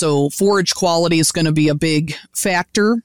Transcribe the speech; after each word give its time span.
So 0.00 0.30
forage 0.30 0.74
quality 0.74 1.18
is 1.18 1.30
going 1.30 1.44
to 1.44 1.52
be 1.52 1.68
a 1.68 1.74
big 1.74 2.14
factor. 2.34 3.02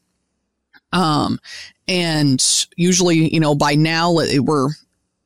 Um, 0.93 1.41
and 1.89 2.41
usually, 2.77 3.33
you 3.33 3.41
know, 3.41 3.53
by 3.53 3.75
now 3.75 4.13
we're 4.13 4.69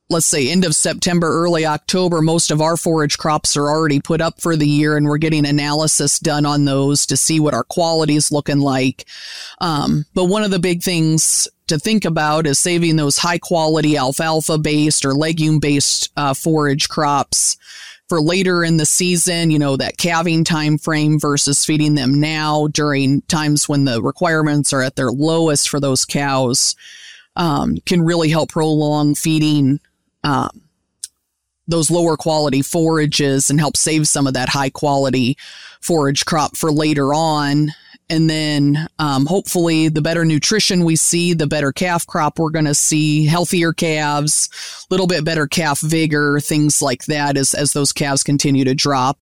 let's 0.10 0.26
say 0.26 0.50
end 0.50 0.66
of 0.66 0.74
September, 0.74 1.28
early 1.28 1.68
October, 1.68 2.24
most 2.24 2.50
of 2.50 2.60
our 2.60 2.76
forage 2.76 3.20
crops 3.20 3.56
are 3.56 3.70
already 3.70 4.00
put 4.00 4.20
up 4.20 4.42
for 4.42 4.56
the 4.56 4.68
year 4.68 4.98
and 4.98 5.06
we're 5.06 5.20
getting 5.20 5.46
analysis 5.46 6.18
done 6.18 6.48
on 6.48 6.66
those 6.66 7.06
to 7.06 7.16
see 7.16 7.40
what 7.40 7.54
our 7.54 7.64
quality 7.64 8.16
is 8.16 8.32
looking 8.32 8.60
like. 8.60 9.06
Um, 9.62 10.06
but 10.16 10.26
one 10.26 10.42
of 10.42 10.50
the 10.50 10.58
big 10.58 10.82
things 10.82 11.48
to 11.68 11.78
think 11.78 12.04
about 12.04 12.48
is 12.48 12.58
saving 12.58 12.96
those 12.96 13.20
high 13.20 13.38
quality 13.38 13.96
alfalfa 13.96 14.58
based 14.58 15.06
or 15.06 15.14
legume 15.14 15.60
based 15.60 16.10
uh, 16.18 16.34
forage 16.34 16.90
crops 16.90 17.58
for 18.10 18.20
later 18.20 18.64
in 18.64 18.78
the 18.78 18.86
season, 18.86 19.52
you 19.52 19.60
know, 19.60 19.78
that 19.78 19.98
calving 19.98 20.44
time 20.44 20.80
frame 20.80 21.20
versus 21.20 21.64
feeding 21.64 21.94
them 21.94 22.20
now 22.20 22.68
during 22.68 23.22
times 23.22 23.70
when 23.70 23.86
the 23.86 24.02
requirements 24.02 24.74
are 24.74 24.82
at 24.82 24.96
their 24.96 25.12
lowest 25.12 25.70
for 25.70 25.80
those 25.80 26.06
cows 26.06 26.76
um, 27.36 27.78
can 27.86 28.02
really 28.02 28.30
help 28.30 28.50
prolong 28.50 29.14
feeding 29.14 29.80
um, 30.24 30.50
those 31.68 31.92
lower 31.92 32.18
quality 32.18 32.64
forages 32.64 33.52
and 33.52 33.60
help 33.60 33.78
save 33.78 34.08
some 34.08 34.26
of 34.26 34.34
that 34.34 34.50
high 34.50 34.72
quality 34.72 35.38
forage 35.80 36.26
crop 36.26 36.58
for 36.58 36.72
later 36.72 37.14
on. 37.14 37.70
And 38.12 38.28
then 38.30 38.88
um, 38.98 39.28
hopefully, 39.28 39.88
the 39.88 40.02
better 40.02 40.26
nutrition 40.26 40.84
we 40.84 40.96
see, 40.96 41.34
the 41.34 41.46
better 41.46 41.72
calf 41.72 42.08
crop 42.08 42.40
we're 42.40 42.50
going 42.50 42.66
to 42.66 42.74
see, 42.74 43.26
healthier 43.26 43.72
calves, 43.72 44.50
a 44.90 44.94
little 44.94 45.06
bit 45.06 45.24
better 45.24 45.46
calf 45.46 45.80
vigor, 45.82 46.40
things 46.40 46.82
like 46.82 47.06
that 47.06 47.38
as, 47.38 47.54
as 47.54 47.74
those 47.74 47.94
calves 47.94 48.24
continue 48.24 48.66
to 48.66 48.74
drop. 48.74 49.20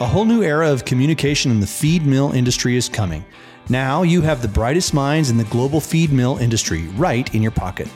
A 0.00 0.06
whole 0.06 0.24
new 0.24 0.42
era 0.42 0.68
of 0.70 0.84
communication 0.84 1.52
in 1.52 1.60
the 1.60 1.66
feed 1.66 2.04
mill 2.04 2.32
industry 2.32 2.76
is 2.76 2.88
coming. 2.88 3.24
Now 3.68 4.02
you 4.02 4.20
have 4.22 4.42
the 4.42 4.48
brightest 4.48 4.92
minds 4.92 5.30
in 5.30 5.36
the 5.36 5.44
global 5.44 5.80
feed 5.80 6.12
mill 6.12 6.38
industry 6.38 6.88
right 6.96 7.32
in 7.32 7.40
your 7.40 7.52
pocket. 7.52 7.88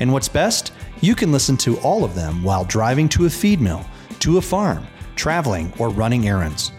And 0.00 0.12
what's 0.12 0.28
best? 0.28 0.72
You 1.00 1.14
can 1.14 1.30
listen 1.30 1.56
to 1.58 1.78
all 1.78 2.04
of 2.04 2.16
them 2.16 2.42
while 2.42 2.64
driving 2.64 3.08
to 3.10 3.26
a 3.26 3.30
feed 3.30 3.60
mill, 3.60 3.86
to 4.18 4.38
a 4.38 4.42
farm, 4.42 4.84
traveling, 5.18 5.72
or 5.78 5.90
running 5.90 6.28
errands. 6.28 6.72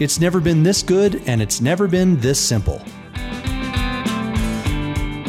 It's 0.00 0.20
never 0.20 0.40
been 0.40 0.62
this 0.62 0.82
good, 0.82 1.22
and 1.26 1.40
it's 1.40 1.62
never 1.62 1.88
been 1.88 2.18
this 2.20 2.38
simple. 2.38 2.82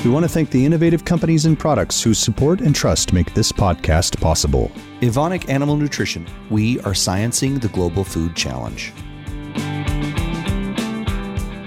We 0.04 0.12
want 0.12 0.24
to 0.24 0.30
thank 0.30 0.52
the 0.52 0.64
innovative 0.64 1.06
companies 1.06 1.46
and 1.46 1.58
products 1.58 2.04
whose 2.04 2.20
support 2.20 2.62
and 2.62 2.76
trust 2.76 3.14
make 3.14 3.34
this 3.34 3.52
podcast 3.52 4.20
possible. 4.20 4.72
Evonik 5.02 5.50
Animal 5.50 5.78
Nutrition, 5.78 6.28
we 6.50 6.80
are 6.82 6.94
sciencing 6.94 7.60
the 7.60 7.70
global 7.70 8.04
food 8.04 8.36
challenge. 8.36 8.94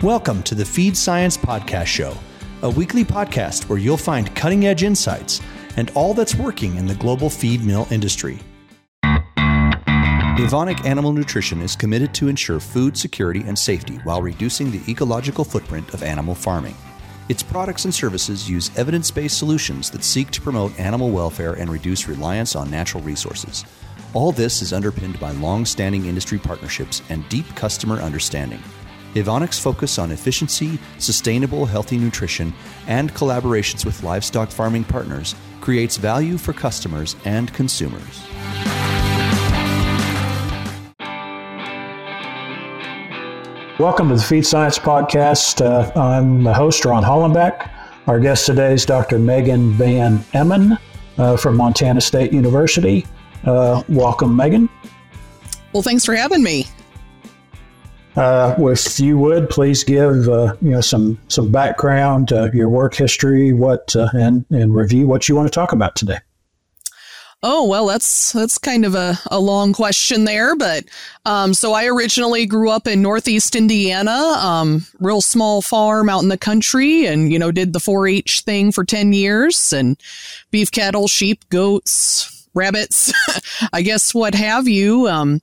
Welcome 0.02 0.44
to 0.44 0.54
the 0.54 0.64
Feed 0.64 0.96
Science 0.96 1.36
Podcast 1.36 1.86
Show, 1.86 2.16
a 2.62 2.70
weekly 2.70 3.04
podcast 3.04 3.68
where 3.68 3.78
you'll 3.78 3.96
find 3.96 4.32
cutting 4.36 4.66
edge 4.66 4.84
insights 4.84 5.40
and 5.76 5.90
all 5.96 6.14
that's 6.14 6.36
working 6.36 6.76
in 6.76 6.86
the 6.86 6.94
global 6.94 7.28
feed 7.28 7.64
mill 7.64 7.88
industry. 7.90 8.38
Evonik 10.38 10.84
Animal 10.84 11.12
Nutrition 11.12 11.60
is 11.60 11.74
committed 11.74 12.14
to 12.14 12.28
ensure 12.28 12.60
food 12.60 12.96
security 12.96 13.42
and 13.48 13.58
safety 13.58 13.96
while 14.04 14.22
reducing 14.22 14.70
the 14.70 14.80
ecological 14.88 15.42
footprint 15.44 15.92
of 15.92 16.04
animal 16.04 16.32
farming. 16.32 16.76
Its 17.28 17.42
products 17.42 17.86
and 17.86 17.92
services 17.92 18.48
use 18.48 18.70
evidence 18.78 19.10
based 19.10 19.36
solutions 19.36 19.90
that 19.90 20.04
seek 20.04 20.30
to 20.30 20.40
promote 20.40 20.78
animal 20.78 21.10
welfare 21.10 21.54
and 21.54 21.68
reduce 21.68 22.06
reliance 22.06 22.54
on 22.54 22.70
natural 22.70 23.02
resources. 23.02 23.64
All 24.14 24.30
this 24.30 24.62
is 24.62 24.72
underpinned 24.72 25.18
by 25.18 25.32
long 25.32 25.66
standing 25.66 26.06
industry 26.06 26.38
partnerships 26.38 27.02
and 27.08 27.28
deep 27.28 27.56
customer 27.56 27.96
understanding. 27.96 28.62
Evonik's 29.14 29.58
focus 29.58 29.98
on 29.98 30.12
efficiency, 30.12 30.78
sustainable, 30.98 31.66
healthy 31.66 31.98
nutrition, 31.98 32.54
and 32.86 33.12
collaborations 33.12 33.84
with 33.84 34.04
livestock 34.04 34.52
farming 34.52 34.84
partners 34.84 35.34
creates 35.60 35.96
value 35.96 36.38
for 36.38 36.52
customers 36.52 37.16
and 37.24 37.52
consumers. 37.54 38.22
Welcome 43.78 44.08
to 44.08 44.16
the 44.16 44.20
Feed 44.20 44.44
Science 44.44 44.76
Podcast. 44.76 45.64
Uh, 45.64 45.92
I'm 45.96 46.42
the 46.42 46.52
host, 46.52 46.84
Ron 46.84 47.04
Hollenbeck. 47.04 47.70
Our 48.08 48.18
guest 48.18 48.44
today 48.44 48.72
is 48.72 48.84
Dr. 48.84 49.20
Megan 49.20 49.70
Van 49.74 50.18
Emon 50.32 50.76
uh, 51.16 51.36
from 51.36 51.56
Montana 51.56 52.00
State 52.00 52.32
University. 52.32 53.06
Uh, 53.44 53.84
welcome, 53.88 54.34
Megan. 54.34 54.68
Well, 55.72 55.84
thanks 55.84 56.04
for 56.04 56.16
having 56.16 56.42
me. 56.42 56.66
Uh, 58.16 58.56
if 58.58 58.98
you 58.98 59.16
would 59.16 59.48
please 59.48 59.84
give 59.84 60.28
uh, 60.28 60.56
you 60.60 60.70
know 60.70 60.80
some 60.80 61.16
some 61.28 61.52
background, 61.52 62.32
uh, 62.32 62.50
your 62.52 62.68
work 62.68 62.96
history, 62.96 63.52
what 63.52 63.94
uh, 63.94 64.08
and 64.12 64.44
and 64.50 64.74
review 64.74 65.06
what 65.06 65.28
you 65.28 65.36
want 65.36 65.46
to 65.46 65.54
talk 65.54 65.70
about 65.70 65.94
today. 65.94 66.18
Oh 67.40 67.68
well, 67.68 67.86
that's 67.86 68.32
that's 68.32 68.58
kind 68.58 68.84
of 68.84 68.96
a, 68.96 69.16
a 69.30 69.38
long 69.38 69.72
question 69.72 70.24
there, 70.24 70.56
but 70.56 70.84
um, 71.24 71.54
so 71.54 71.72
I 71.72 71.86
originally 71.86 72.46
grew 72.46 72.68
up 72.68 72.88
in 72.88 73.00
Northeast 73.00 73.54
Indiana, 73.54 74.10
um, 74.10 74.84
real 74.98 75.20
small 75.20 75.62
farm 75.62 76.08
out 76.08 76.22
in 76.22 76.30
the 76.30 76.36
country, 76.36 77.06
and 77.06 77.30
you 77.32 77.38
know 77.38 77.52
did 77.52 77.72
the 77.72 77.78
4-H 77.78 78.40
thing 78.40 78.72
for 78.72 78.84
ten 78.84 79.12
years, 79.12 79.72
and 79.72 79.96
beef 80.50 80.72
cattle, 80.72 81.06
sheep, 81.06 81.48
goats, 81.48 82.48
rabbits, 82.54 83.12
I 83.72 83.82
guess 83.82 84.12
what 84.12 84.34
have 84.34 84.66
you. 84.66 85.06
Um, 85.06 85.40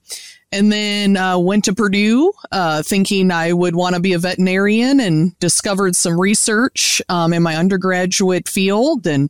and 0.52 0.72
then 0.72 1.18
uh, 1.18 1.38
went 1.38 1.66
to 1.66 1.74
Purdue 1.74 2.32
uh, 2.52 2.82
thinking 2.82 3.32
I 3.32 3.52
would 3.52 3.76
want 3.76 3.96
to 3.96 4.02
be 4.02 4.14
a 4.14 4.20
veterinarian 4.20 5.00
and 5.02 5.38
discovered 5.40 5.96
some 5.96 6.20
research 6.20 7.02
um, 7.10 7.34
in 7.34 7.44
my 7.44 7.56
undergraduate 7.58 8.48
field 8.48 9.06
and 9.06 9.30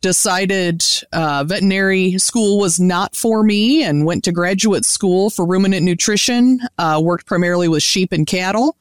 decided 0.00 0.84
uh, 1.12 1.44
veterinary 1.44 2.18
school 2.18 2.58
was 2.58 2.78
not 2.78 3.16
for 3.16 3.42
me 3.42 3.82
and 3.82 4.06
went 4.06 4.24
to 4.24 4.32
graduate 4.32 4.84
school 4.84 5.30
for 5.30 5.44
ruminant 5.46 5.84
nutrition, 5.84 6.60
uh, 6.78 7.00
worked 7.02 7.26
primarily 7.26 7.68
with 7.68 7.82
sheep 7.82 8.12
and 8.12 8.26
cattle, 8.26 8.76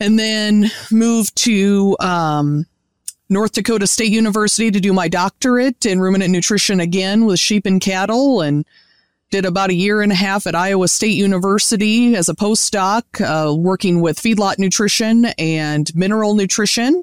and 0.00 0.18
then 0.18 0.70
moved 0.90 1.36
to 1.36 1.96
um, 2.00 2.66
North 3.28 3.52
Dakota 3.52 3.86
State 3.86 4.12
University 4.12 4.70
to 4.70 4.80
do 4.80 4.92
my 4.92 5.08
doctorate 5.08 5.86
in 5.86 6.00
ruminant 6.00 6.30
nutrition 6.30 6.80
again 6.80 7.24
with 7.24 7.38
sheep 7.38 7.66
and 7.66 7.80
cattle 7.80 8.40
and 8.40 8.64
did 9.30 9.44
about 9.46 9.70
a 9.70 9.74
year 9.74 10.02
and 10.02 10.12
a 10.12 10.14
half 10.14 10.46
at 10.46 10.54
Iowa 10.54 10.88
State 10.88 11.16
University 11.16 12.14
as 12.14 12.28
a 12.28 12.34
postdoc, 12.34 13.02
uh, 13.20 13.54
working 13.54 14.02
with 14.02 14.20
feedlot 14.20 14.58
nutrition 14.58 15.26
and 15.38 15.90
mineral 15.94 16.34
nutrition. 16.34 17.02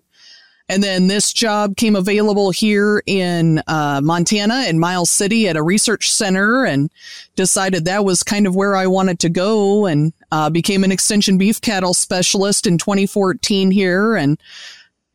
And 0.70 0.84
then 0.84 1.08
this 1.08 1.34
job 1.34 1.76
came 1.76 1.96
available 1.96 2.52
here 2.52 3.02
in 3.08 3.62
uh, 3.68 4.02
Montana 4.04 4.66
in 4.68 4.78
Miles 4.78 5.10
City 5.10 5.48
at 5.48 5.58
a 5.58 5.64
research 5.64 6.14
center 6.14 6.64
and 6.64 6.92
decided 7.36 7.86
that 7.86 8.06
was 8.06 8.22
kind 8.22 8.46
of 8.46 8.56
where 8.56 8.76
I 8.76 8.86
wanted 8.86 9.20
to 9.22 9.30
go 9.30 9.88
and 9.88 10.14
uh, 10.32 10.52
became 10.52 10.84
an 10.84 10.92
extension 10.92 11.40
beef 11.40 11.60
cattle 11.60 11.96
specialist 11.96 12.68
in 12.68 12.78
2014 12.78 13.72
here 13.72 14.16
and 14.16 14.40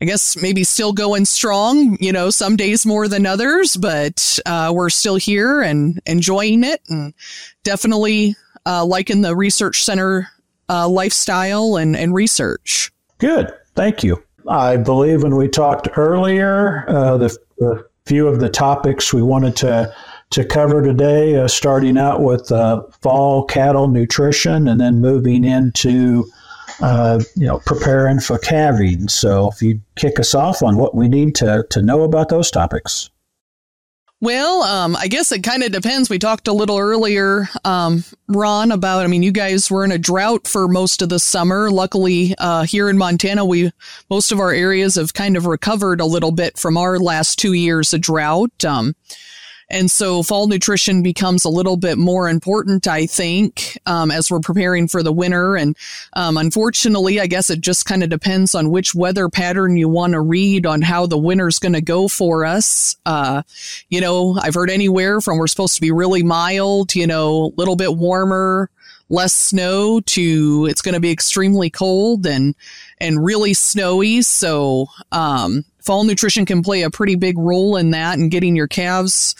I 0.01 0.07
guess 0.07 0.37
maybe 0.37 0.65
still 0.65 0.93
going 0.93 1.25
strong, 1.25 1.97
you 2.01 2.13
know, 2.13 2.29
some 2.29 2.57
days 2.57 2.85
more 2.85 3.07
than 3.07 3.25
others, 3.25 3.77
but 3.77 4.41
uh, 4.45 4.73
we're 4.75 4.91
still 4.91 5.17
here 5.17 5.63
and 5.63 6.01
enjoying 6.05 6.65
it 6.65 6.83
and 6.89 7.15
definitely 7.63 8.35
uh, 8.67 8.85
liking 8.85 9.23
the 9.23 9.37
research 9.37 9.85
center 9.85 10.29
uh, 10.69 10.89
lifestyle 10.89 11.77
and, 11.77 11.97
and 11.97 12.13
research. 12.13 12.93
Good. 13.19 13.55
Thank 13.77 14.03
you. 14.03 14.23
I 14.49 14.77
believe 14.77 15.22
when 15.22 15.37
we 15.37 15.49
talked 15.49 15.88
earlier, 15.97 16.84
uh, 16.88 17.16
the, 17.16 17.38
the, 17.59 17.87
few 18.06 18.28
of 18.28 18.38
the 18.38 18.50
topics 18.50 19.15
we 19.15 19.22
wanted 19.22 19.56
to 19.56 19.91
to 20.31 20.44
cover 20.44 20.82
today, 20.82 21.37
uh, 21.37 21.49
starting 21.49 21.97
out 21.97 22.21
with 22.21 22.50
uh, 22.53 22.82
fall 23.00 23.44
cattle 23.44 23.88
nutrition 23.88 24.69
and 24.69 24.81
then 24.81 25.00
moving 25.00 25.44
into 25.44 26.25
uh, 26.81 27.20
you 27.37 27.46
know, 27.46 27.61
preparing 27.61 28.20
for 28.20 28.38
calving. 28.38 29.08
So 29.08 29.50
if 29.50 29.62
you 29.62 29.81
kick 29.96 30.19
us 30.19 30.35
off 30.35 30.62
on 30.62 30.76
what 30.76 30.94
we 30.94 31.08
need 31.08 31.35
to, 31.37 31.64
to 31.70 31.82
know 31.82 32.02
about 32.02 32.29
those 32.29 32.50
topics. 32.50 33.11
Well, 34.25 34.62
um, 34.62 34.97
I 34.97 35.09
guess 35.09 35.32
it 35.32 35.43
kind 35.43 35.62
of 35.62 35.71
depends. 35.71 36.09
We 36.09 36.19
talked 36.19 36.49
a 36.49 36.53
little 36.55 36.79
earlier, 36.79 37.47
um, 37.62 38.05
Ron, 38.26 38.73
about, 38.73 39.05
I 39.05 39.06
mean, 39.06 39.23
you 39.23 39.32
guys 39.32 39.71
were 39.71 39.85
in 39.85 39.93
a 39.93 39.99
drought 39.99 40.49
for 40.49 40.67
most 40.67 41.03
of 41.03 41.11
the 41.11 41.19
summer. 41.19 41.71
Luckily, 41.71 42.35
uh, 42.38 42.62
here 42.62 42.88
in 42.88 42.97
Montana, 42.97 43.44
we, 43.44 43.71
most 44.09 44.32
of 44.32 44.41
our 44.41 44.50
areas 44.50 44.94
have 44.94 45.12
kind 45.12 45.37
of 45.37 45.44
recovered 45.44 46.00
a 46.00 46.06
little 46.06 46.32
bit 46.32 46.56
from 46.56 46.79
our 46.79 46.99
last 46.99 47.38
two 47.38 47.53
years 47.53 47.93
of 47.93 48.00
drought. 48.00 48.65
Um, 48.65 48.97
And 49.70 49.90
so 49.90 50.22
fall 50.22 50.46
nutrition 50.46 51.02
becomes 51.02 51.44
a 51.44 51.49
little 51.49 51.76
bit 51.76 51.99
more 51.99 52.28
important, 52.28 52.87
I 52.87 53.06
think, 53.06 53.78
um, 53.87 54.11
as 54.11 54.31
we're 54.31 54.40
preparing 54.40 54.88
for 54.88 55.02
the 55.02 55.12
winter. 55.12 55.56
And 55.56 55.76
um, 56.12 56.37
unfortunately, 56.37 57.20
I 57.20 57.26
guess 57.26 57.50
it 57.50 57.61
just 57.61 57.87
kind 57.87 58.02
of 58.02 58.11
depends 58.11 58.55
on 58.55 58.70
which 58.70 58.94
weather 58.94 59.28
pattern 59.28 59.76
you 59.76 59.88
want 59.88 60.12
to 60.12 60.20
read 60.20 60.66
on 60.66 60.82
how 60.82 61.06
the 61.06 61.19
winter's 61.19 61.58
going 61.58 61.72
to 61.72 61.81
go 61.81 62.08
for 62.08 62.44
us. 62.44 62.96
Uh, 63.06 63.43
you 63.88 64.00
know, 64.00 64.37
I've 64.40 64.55
heard 64.55 64.70
anywhere 64.70 65.20
from 65.20 65.38
we're 65.38 65.46
supposed 65.46 65.75
to 65.76 65.81
be 65.81 65.93
really 65.93 66.22
mild, 66.22 66.94
you 66.94 67.06
know, 67.06 67.46
a 67.46 67.55
little 67.56 67.76
bit 67.76 67.96
warmer, 67.96 68.70
less 69.08 69.34
snow 69.34 70.00
to 70.00 70.66
it's 70.69 70.82
going 70.82 70.94
to 70.94 71.00
be 71.00 71.11
extremely 71.11 71.70
cold 71.70 72.26
and 72.26 72.55
and 72.99 73.25
really 73.25 73.55
snowy. 73.55 74.22
So 74.22 74.87
um, 75.12 75.64
fall 75.85 76.05
nutrition 76.05 76.47
can 76.47 76.63
play 76.63 76.83
a 76.83 76.91
pretty 76.91 77.15
big 77.15 77.39
role 77.39 77.77
in 77.77 77.91
that 77.91 78.19
and 78.19 78.31
getting 78.31 78.57
your 78.57 78.69
calves 78.69 79.35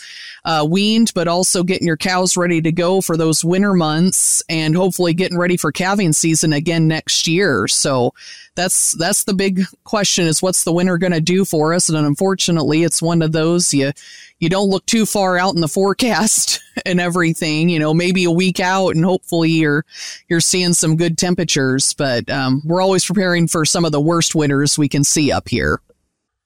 uh, 0.45 0.65
weaned, 0.69 1.11
but 1.15 1.27
also 1.27 1.63
getting 1.63 1.87
your 1.87 1.97
cows 1.97 2.37
ready 2.37 2.61
to 2.61 2.71
go 2.71 3.01
for 3.01 3.17
those 3.17 3.43
winter 3.43 3.73
months 3.73 4.43
and 4.47 4.75
hopefully 4.75 5.13
getting 5.13 5.39
ready 5.39 5.57
for 5.57 5.71
calving 5.71 6.13
season 6.13 6.53
again 6.53 6.87
next 6.87 7.27
year. 7.27 7.67
So 7.67 8.13
that's 8.53 8.93
that's 8.93 9.23
the 9.23 9.33
big 9.33 9.63
question 9.83 10.27
is 10.27 10.41
what's 10.41 10.63
the 10.63 10.71
winter 10.71 10.99
going 10.99 11.13
to 11.13 11.21
do 11.21 11.45
for 11.45 11.73
us? 11.73 11.89
And 11.89 11.97
unfortunately, 11.97 12.83
it's 12.83 13.01
one 13.01 13.23
of 13.23 13.31
those 13.31 13.73
you 13.73 13.91
you 14.39 14.49
don't 14.49 14.69
look 14.69 14.85
too 14.85 15.05
far 15.05 15.37
out 15.37 15.55
in 15.55 15.61
the 15.61 15.67
forecast 15.67 16.61
and 16.85 16.99
everything. 16.99 17.67
You 17.69 17.79
know, 17.79 17.93
maybe 17.93 18.23
a 18.23 18.31
week 18.31 18.59
out, 18.59 18.95
and 18.95 19.03
hopefully 19.03 19.49
you're 19.49 19.83
you're 20.29 20.41
seeing 20.41 20.73
some 20.73 20.95
good 20.95 21.17
temperatures. 21.17 21.93
But 21.93 22.29
um, 22.29 22.61
we're 22.65 22.81
always 22.81 23.03
preparing 23.03 23.47
for 23.47 23.65
some 23.65 23.83
of 23.83 23.91
the 23.91 24.01
worst 24.01 24.35
winters 24.35 24.77
we 24.77 24.89
can 24.89 25.03
see 25.03 25.31
up 25.31 25.49
here. 25.49 25.81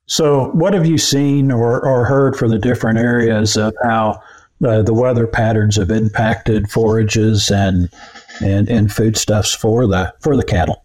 So, 0.09 0.49
what 0.53 0.73
have 0.73 0.87
you 0.87 0.97
seen 0.97 1.51
or, 1.51 1.85
or 1.85 2.03
heard 2.03 2.35
from 2.35 2.49
the 2.49 2.57
different 2.57 2.97
areas 2.97 3.55
of 3.55 3.75
how 3.83 4.23
uh, 4.65 4.81
the 4.81 4.93
weather 4.93 5.27
patterns 5.27 5.75
have 5.75 5.91
impacted 5.91 6.71
forages 6.71 7.51
and 7.51 7.89
and 8.41 8.67
and 8.69 8.91
foodstuffs 8.91 9.53
for 9.53 9.85
the 9.85 10.11
for 10.19 10.35
the 10.35 10.43
cattle? 10.43 10.83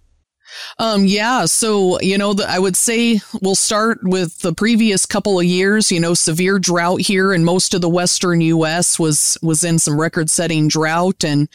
Um, 0.79 1.07
yeah. 1.07 1.47
So, 1.47 1.99
you 2.01 2.19
know, 2.19 2.35
the, 2.35 2.49
I 2.49 2.59
would 2.59 2.77
say 2.77 3.21
we'll 3.41 3.55
start 3.55 4.01
with 4.03 4.41
the 4.41 4.53
previous 4.53 5.07
couple 5.07 5.41
of 5.41 5.47
years. 5.47 5.91
You 5.91 6.01
know, 6.01 6.13
severe 6.13 6.59
drought 6.59 7.01
here 7.01 7.33
in 7.33 7.45
most 7.45 7.73
of 7.73 7.81
the 7.81 7.89
western 7.89 8.43
U.S. 8.43 8.99
was 8.99 9.39
was 9.41 9.65
in 9.65 9.79
some 9.79 9.99
record 9.99 10.29
setting 10.29 10.69
drought, 10.69 11.25
and 11.25 11.49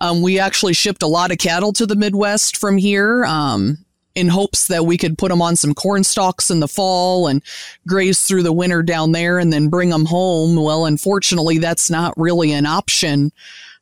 um, 0.00 0.22
we 0.22 0.38
actually 0.38 0.74
shipped 0.74 1.02
a 1.02 1.08
lot 1.08 1.32
of 1.32 1.38
cattle 1.38 1.72
to 1.72 1.86
the 1.86 1.96
Midwest 1.96 2.56
from 2.56 2.78
here. 2.78 3.24
Um, 3.24 3.78
in 4.16 4.28
hopes 4.28 4.66
that 4.68 4.86
we 4.86 4.96
could 4.96 5.18
put 5.18 5.28
them 5.28 5.42
on 5.42 5.54
some 5.54 5.74
corn 5.74 6.02
stalks 6.02 6.50
in 6.50 6.60
the 6.60 6.66
fall 6.66 7.28
and 7.28 7.42
graze 7.86 8.22
through 8.22 8.42
the 8.42 8.52
winter 8.52 8.82
down 8.82 9.12
there 9.12 9.38
and 9.38 9.52
then 9.52 9.68
bring 9.68 9.90
them 9.90 10.06
home. 10.06 10.56
Well, 10.56 10.86
unfortunately, 10.86 11.58
that's 11.58 11.90
not 11.90 12.14
really 12.16 12.50
an 12.52 12.66
option. 12.66 13.30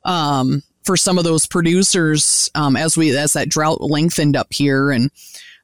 Um, 0.04 0.62
for 0.82 0.98
some 0.98 1.16
of 1.16 1.24
those 1.24 1.46
producers, 1.46 2.50
um, 2.54 2.76
as 2.76 2.94
we, 2.94 3.16
as 3.16 3.32
that 3.32 3.48
drought 3.48 3.80
lengthened 3.80 4.36
up 4.36 4.52
here. 4.52 4.90
And, 4.90 5.10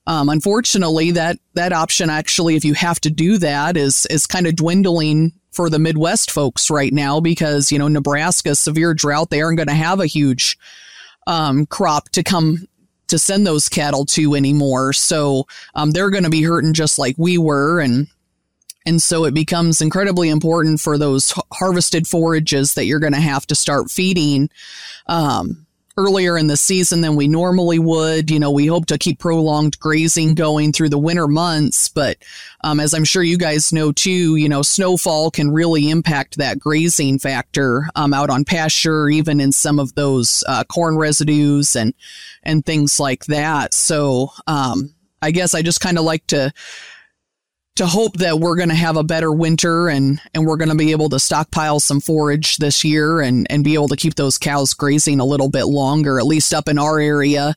um, 0.06 0.30
unfortunately, 0.30 1.10
that, 1.10 1.38
that 1.52 1.74
option 1.74 2.08
actually, 2.08 2.56
if 2.56 2.64
you 2.64 2.72
have 2.72 2.98
to 3.00 3.10
do 3.10 3.36
that 3.38 3.76
is, 3.76 4.06
is 4.06 4.26
kind 4.26 4.46
of 4.46 4.56
dwindling 4.56 5.32
for 5.50 5.68
the 5.68 5.78
Midwest 5.78 6.30
folks 6.30 6.70
right 6.70 6.92
now 6.92 7.20
because, 7.20 7.70
you 7.70 7.78
know, 7.78 7.88
Nebraska, 7.88 8.54
severe 8.54 8.94
drought, 8.94 9.28
they 9.28 9.42
aren't 9.42 9.58
going 9.58 9.68
to 9.68 9.74
have 9.74 10.00
a 10.00 10.06
huge, 10.06 10.56
um, 11.26 11.66
crop 11.66 12.08
to 12.10 12.22
come 12.22 12.66
to 13.10 13.18
send 13.18 13.46
those 13.46 13.68
cattle 13.68 14.04
to 14.06 14.34
anymore. 14.34 14.92
So 14.92 15.46
um, 15.74 15.90
they're 15.90 16.10
going 16.10 16.24
to 16.24 16.30
be 16.30 16.42
hurting 16.42 16.72
just 16.72 16.98
like 16.98 17.16
we 17.18 17.38
were, 17.38 17.80
and 17.80 18.08
and 18.86 19.02
so 19.02 19.24
it 19.24 19.34
becomes 19.34 19.80
incredibly 19.80 20.30
important 20.30 20.80
for 20.80 20.96
those 20.96 21.34
harvested 21.52 22.08
forages 22.08 22.74
that 22.74 22.86
you're 22.86 22.98
going 22.98 23.12
to 23.12 23.20
have 23.20 23.46
to 23.48 23.54
start 23.54 23.90
feeding. 23.90 24.48
Um, 25.06 25.66
earlier 25.96 26.38
in 26.38 26.46
the 26.46 26.56
season 26.56 27.00
than 27.00 27.16
we 27.16 27.28
normally 27.28 27.78
would. 27.78 28.30
You 28.30 28.38
know, 28.38 28.50
we 28.50 28.66
hope 28.66 28.86
to 28.86 28.98
keep 28.98 29.18
prolonged 29.18 29.78
grazing 29.78 30.34
going 30.34 30.72
through 30.72 30.88
the 30.88 30.98
winter 30.98 31.28
months, 31.28 31.88
but 31.88 32.18
um, 32.62 32.80
as 32.80 32.94
I'm 32.94 33.04
sure 33.04 33.22
you 33.22 33.38
guys 33.38 33.72
know 33.72 33.92
too, 33.92 34.36
you 34.36 34.48
know, 34.48 34.62
snowfall 34.62 35.30
can 35.30 35.50
really 35.50 35.90
impact 35.90 36.38
that 36.38 36.58
grazing 36.58 37.18
factor 37.18 37.88
um, 37.94 38.14
out 38.14 38.30
on 38.30 38.44
pasture, 38.44 39.08
even 39.08 39.40
in 39.40 39.52
some 39.52 39.78
of 39.78 39.94
those 39.94 40.44
uh, 40.46 40.64
corn 40.64 40.96
residues 40.96 41.76
and 41.76 41.94
and 42.42 42.64
things 42.64 42.98
like 42.98 43.26
that. 43.26 43.74
So 43.74 44.32
um, 44.46 44.94
I 45.22 45.30
guess 45.30 45.54
I 45.54 45.62
just 45.62 45.80
kind 45.80 45.98
of 45.98 46.04
like 46.04 46.26
to 46.28 46.52
to 47.76 47.86
hope 47.86 48.14
that 48.14 48.38
we're 48.38 48.56
going 48.56 48.68
to 48.68 48.74
have 48.74 48.96
a 48.96 49.04
better 49.04 49.32
winter 49.32 49.88
and, 49.88 50.20
and 50.34 50.46
we're 50.46 50.56
going 50.56 50.68
to 50.68 50.74
be 50.74 50.90
able 50.90 51.08
to 51.08 51.18
stockpile 51.18 51.80
some 51.80 52.00
forage 52.00 52.58
this 52.58 52.84
year 52.84 53.20
and, 53.20 53.46
and 53.48 53.64
be 53.64 53.74
able 53.74 53.88
to 53.88 53.96
keep 53.96 54.16
those 54.16 54.38
cows 54.38 54.74
grazing 54.74 55.20
a 55.20 55.24
little 55.24 55.48
bit 55.48 55.64
longer, 55.64 56.18
at 56.18 56.26
least 56.26 56.52
up 56.52 56.68
in 56.68 56.78
our 56.78 56.98
area. 56.98 57.54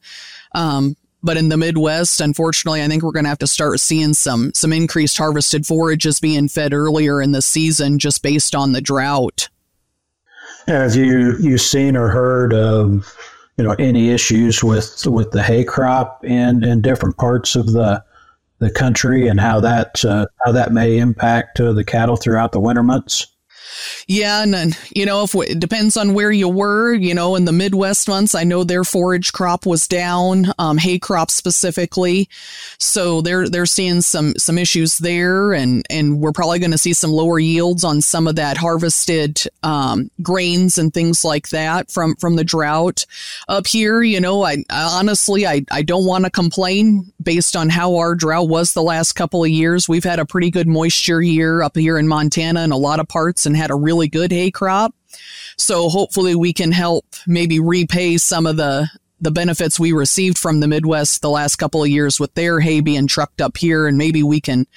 Um, 0.54 0.96
but 1.24 1.38
in 1.38 1.50
the 1.50 1.58
Midwest, 1.58 2.20
unfortunately, 2.20 2.84
I 2.84 2.88
think 2.88 3.02
we're 3.02 3.12
going 3.12 3.24
to 3.24 3.30
have 3.30 3.40
to 3.40 3.48
start 3.48 3.80
seeing 3.80 4.14
some 4.14 4.54
some 4.54 4.74
increased 4.74 5.18
harvested 5.18 5.66
forages 5.66 6.20
being 6.20 6.50
fed 6.50 6.74
earlier 6.74 7.22
in 7.22 7.32
the 7.32 7.42
season, 7.42 7.98
just 7.98 8.22
based 8.22 8.54
on 8.54 8.74
the 8.74 8.82
drought. 8.82 9.48
Have 10.68 10.96
you 10.96 11.38
you 11.40 11.58
seen 11.58 11.96
or 11.96 12.10
heard 12.10 12.54
of 12.54 13.16
you 13.58 13.64
know 13.64 13.72
any 13.80 14.10
issues 14.10 14.64
with 14.64 15.06
with 15.06 15.32
the 15.32 15.42
hay 15.42 15.64
crop 15.64 16.24
in 16.26 16.64
in 16.64 16.82
different 16.82 17.18
parts 17.18 17.56
of 17.56 17.72
the 17.72 18.04
the 18.64 18.72
country 18.72 19.28
and 19.28 19.40
how 19.40 19.60
that 19.60 20.04
uh, 20.06 20.26
how 20.46 20.52
that 20.52 20.72
may 20.72 20.98
impact 20.98 21.60
uh, 21.60 21.74
the 21.74 21.84
cattle 21.84 22.16
throughout 22.16 22.52
the 22.52 22.60
winter 22.60 22.84
months? 22.84 23.28
Yeah, 24.08 24.44
and, 24.44 24.56
and 24.56 24.78
you 24.92 25.06
know, 25.06 25.24
if 25.24 25.36
it 25.36 25.60
depends 25.60 25.98
on 25.98 26.14
where 26.14 26.32
you 26.32 26.50
were, 26.50 26.94
you 26.94 27.14
know, 27.14 27.36
in 27.36 27.46
the 27.46 27.52
Midwest 27.52 28.08
months, 28.08 28.36
I 28.36 28.44
know 28.44 28.64
their 28.64 28.84
forage 28.84 29.34
crop 29.34 29.66
was 29.66 29.88
down, 29.88 30.48
um, 30.60 30.78
hay 30.78 31.00
crop 31.00 31.32
specifically, 31.32 32.30
so 32.78 33.22
they're 33.22 33.48
they're 33.50 33.66
seeing 33.66 34.02
some 34.02 34.34
some 34.38 34.58
issues 34.58 34.98
there, 34.98 35.54
and 35.54 35.86
and 35.90 36.20
we're 36.20 36.32
probably 36.32 36.60
going 36.60 36.72
to 36.72 36.78
see 36.78 36.94
some 36.94 37.12
lower 37.12 37.40
yields 37.40 37.84
on 37.84 38.02
some 38.02 38.28
of 38.28 38.36
that 38.36 38.58
harvested 38.58 39.42
um, 39.64 40.10
grains 40.22 40.78
and 40.78 40.94
things 40.94 41.24
like 41.24 41.50
that 41.50 41.92
from 41.92 42.16
from 42.16 42.36
the 42.36 42.44
drought 42.44 43.06
up 43.48 43.68
here. 43.68 44.02
You 44.02 44.20
know, 44.20 44.44
I, 44.44 44.58
I 44.70 45.00
honestly 45.00 45.48
I 45.48 45.64
I 45.72 45.82
don't 45.82 46.06
want 46.06 46.26
to 46.26 46.32
complain 46.32 47.12
based 47.22 47.56
on 47.56 47.70
how 47.70 47.96
our 47.96 48.16
drought 48.16 48.50
was 48.50 48.74
the 48.74 48.84
last 48.84 49.14
couple 49.14 49.44
of 49.44 49.50
years. 49.50 49.88
We've 49.88 50.04
had 50.04 50.20
a 50.20 50.26
pretty 50.26 50.52
good 50.52 50.68
moisture 50.68 51.22
year 51.22 51.62
up 51.62 51.78
here 51.78 51.98
in 51.98 52.08
Montana 52.08 52.62
and 52.62 52.74
a 52.74 52.78
lot 52.78 53.00
of 53.00 53.08
parts, 53.08 53.46
and 53.46 53.56
had 53.64 53.72
a 53.72 53.76
really 53.76 54.08
good 54.08 54.32
hay 54.32 54.52
crop. 54.52 54.94
So 55.58 55.90
hopefully 55.90 56.36
we 56.36 56.54
can 56.54 56.72
help 56.72 57.06
maybe 57.26 57.60
repay 57.60 58.18
some 58.18 58.46
of 58.46 58.58
the 58.58 58.88
the 59.22 59.32
benefits 59.32 59.80
we 59.80 59.94
received 59.94 60.38
from 60.38 60.60
the 60.60 60.68
Midwest 60.68 61.22
the 61.22 61.30
last 61.30 61.56
couple 61.56 61.82
of 61.82 61.88
years 61.88 62.20
with 62.20 62.34
their 62.34 62.60
hay 62.60 62.82
being 62.82 63.08
trucked 63.08 63.40
up 63.40 63.56
here 63.56 63.88
and 63.88 63.98
maybe 63.98 64.22
we 64.22 64.42
can 64.42 64.68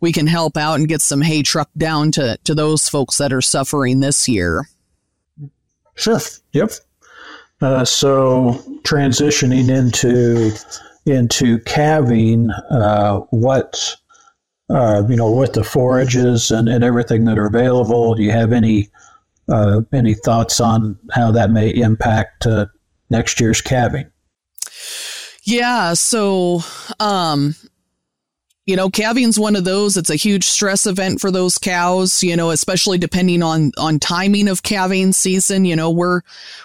we 0.00 0.10
can 0.10 0.26
help 0.26 0.56
out 0.56 0.74
and 0.74 0.88
get 0.88 1.00
some 1.00 1.20
hay 1.20 1.42
trucked 1.42 1.78
down 1.78 2.10
to 2.12 2.36
to 2.42 2.54
those 2.54 2.88
folks 2.88 3.18
that 3.18 3.32
are 3.32 3.40
suffering 3.40 4.00
this 4.00 4.28
year. 4.28 4.68
Sure. 5.94 6.18
Yep. 6.52 6.72
Uh, 7.60 7.84
so 7.84 8.54
transitioning 8.82 9.68
into 9.70 10.52
into 11.06 11.58
calving, 11.60 12.50
uh, 12.50 13.18
what 13.30 13.96
uh, 14.72 15.06
you 15.08 15.16
know, 15.16 15.30
with 15.30 15.52
the 15.52 15.64
forages 15.64 16.50
and, 16.50 16.68
and 16.68 16.82
everything 16.82 17.24
that 17.26 17.38
are 17.38 17.46
available, 17.46 18.14
do 18.14 18.22
you 18.22 18.30
have 18.30 18.52
any 18.52 18.88
uh, 19.48 19.82
any 19.92 20.14
thoughts 20.14 20.60
on 20.60 20.98
how 21.12 21.30
that 21.32 21.50
may 21.50 21.68
impact 21.68 22.46
uh, 22.46 22.66
next 23.10 23.40
year's 23.40 23.60
calving? 23.60 24.10
Yeah, 25.44 25.94
so 25.94 26.60
um, 27.00 27.54
you 28.72 28.76
know, 28.76 28.88
calving's 28.88 29.38
one 29.38 29.54
of 29.54 29.64
those. 29.64 29.98
It's 29.98 30.08
a 30.08 30.16
huge 30.16 30.44
stress 30.44 30.86
event 30.86 31.20
for 31.20 31.30
those 31.30 31.58
cows, 31.58 32.22
you 32.22 32.34
know, 32.34 32.48
especially 32.52 32.96
depending 32.96 33.42
on, 33.42 33.70
on 33.76 33.98
timing 33.98 34.48
of 34.48 34.62
calving 34.62 35.12
season. 35.12 35.66
You 35.66 35.76
know, 35.76 35.90
we're, 35.90 36.22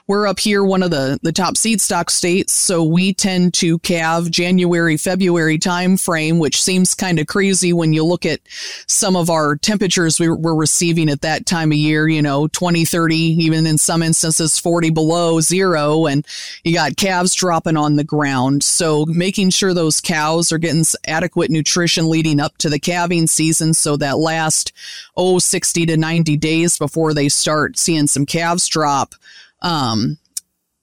we're 0.08 0.26
up 0.26 0.40
here, 0.40 0.64
one 0.64 0.84
of 0.84 0.90
the, 0.90 1.20
the 1.22 1.34
top 1.34 1.58
seed 1.58 1.82
stock 1.82 2.10
states. 2.10 2.54
So 2.54 2.82
we 2.82 3.14
tend 3.14 3.56
to 3.56 3.80
calve 3.80 4.32
January, 4.32 4.96
February 4.96 5.58
time 5.58 5.98
frame, 5.98 6.40
which 6.40 6.64
seems 6.64 6.96
kind 6.96 7.20
of 7.20 7.28
crazy 7.28 7.74
when 7.74 7.92
you 7.92 8.06
look 8.06 8.26
at 8.26 8.40
some 8.88 9.18
of 9.18 9.30
our 9.30 9.58
temperatures 9.58 10.18
we 10.18 10.30
we're 10.30 10.56
receiving 10.56 11.10
at 11.10 11.24
that 11.24 11.46
time 11.46 11.74
of 11.74 11.78
year, 11.78 12.08
you 12.08 12.22
know, 12.22 12.48
20, 12.48 12.86
30, 12.86 13.18
even 13.18 13.68
in 13.68 13.78
some 13.78 14.02
instances 14.02 14.58
40 14.58 14.92
below 14.92 15.42
zero. 15.42 16.06
And 16.06 16.26
you 16.64 16.74
got 16.74 16.96
calves 16.96 17.34
dropping 17.36 17.76
on 17.76 17.98
the 17.98 18.06
ground. 18.06 18.64
So 18.64 19.06
making 19.08 19.50
sure 19.50 19.74
those 19.74 20.00
cows 20.00 20.54
are 20.54 20.58
getting 20.58 20.86
adequate 21.06 21.52
nutrition 21.52 21.97
nutrition 21.98 22.10
leading 22.10 22.40
up 22.40 22.58
to 22.58 22.70
the 22.70 22.80
calving 22.80 23.28
season. 23.28 23.74
So 23.74 23.98
that 23.98 24.18
last, 24.18 24.74
oh, 25.16 25.40
60 25.40 25.86
to 25.88 25.98
90 25.98 26.38
days 26.38 26.78
before 26.78 27.14
they 27.14 27.30
start 27.30 27.78
seeing 27.78 28.08
some 28.08 28.26
calves 28.26 28.68
drop, 28.68 29.14
um, 29.62 30.18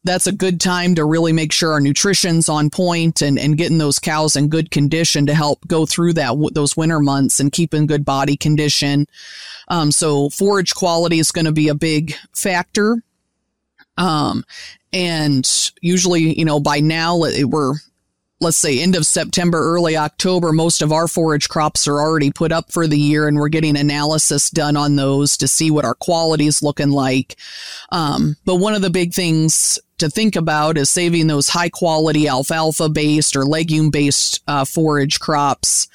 that's 0.04 0.26
a 0.26 0.33
good 0.33 0.61
time 0.61 0.94
to 0.97 1.04
really 1.04 1.33
make 1.33 1.52
sure 1.52 1.73
our 1.73 1.80
nutrition's 1.80 2.49
on 2.49 2.68
point 2.68 3.23
and, 3.23 3.38
and 3.38 3.56
getting 3.56 3.78
those 3.78 3.99
cows 3.99 4.37
in 4.37 4.49
good 4.49 4.71
condition 4.71 5.26
to 5.26 5.35
help 5.35 5.66
go 5.66 5.87
through 5.87 6.12
that 6.12 6.35
those 6.52 6.76
winter 6.76 7.00
months 7.00 7.40
and 7.40 7.52
keep 7.52 7.73
in 7.73 7.87
good 7.87 8.04
body 8.04 8.37
condition. 8.37 9.06
Um, 9.68 9.90
so 9.90 10.28
forage 10.28 10.75
quality 10.75 11.18
is 11.18 11.33
going 11.33 11.47
to 11.47 11.52
be 11.52 11.68
a 11.68 11.75
big 11.75 12.14
factor. 12.35 13.02
Um, 13.97 14.44
and 14.92 15.49
usually, 15.80 16.38
you 16.38 16.44
know, 16.44 16.61
by 16.61 16.80
now 16.80 17.16
we're 17.18 17.75
let's 18.45 18.57
say 18.59 18.81
end 18.81 18.95
of 18.95 19.07
September, 19.07 19.59
early 19.59 19.97
October, 19.97 20.53
most 20.53 20.83
of 20.83 20.93
our 20.93 21.09
forage 21.09 21.49
crops 21.49 21.89
are 21.89 21.99
already 21.99 22.31
put 22.31 22.53
up 22.53 22.71
for 22.71 22.87
the 22.87 22.99
year 22.99 23.27
and 23.27 23.39
we're 23.39 23.49
getting 23.49 23.77
analysis 23.77 24.51
done 24.51 24.77
on 24.77 24.97
those 24.97 25.37
to 25.39 25.49
see 25.49 25.71
what 25.71 25.85
our 25.85 25.95
quality 25.95 26.47
is 26.47 26.63
looking 26.63 26.91
like. 26.91 27.37
Um, 27.91 28.37
but 28.45 28.57
one 28.57 28.75
of 28.75 28.83
the 28.83 28.91
big 28.91 29.15
things 29.15 29.79
to 29.99 30.11
think 30.11 30.37
about 30.37 30.77
is 30.77 30.91
saving 30.91 31.27
those 31.27 31.49
high 31.49 31.71
quality 31.71 32.29
alfalfa 32.29 32.91
based 32.91 33.35
or 33.35 33.45
legume 33.45 33.91
based 33.91 34.43
uh, 34.47 34.65
forage 34.65 35.19
crops 35.19 35.89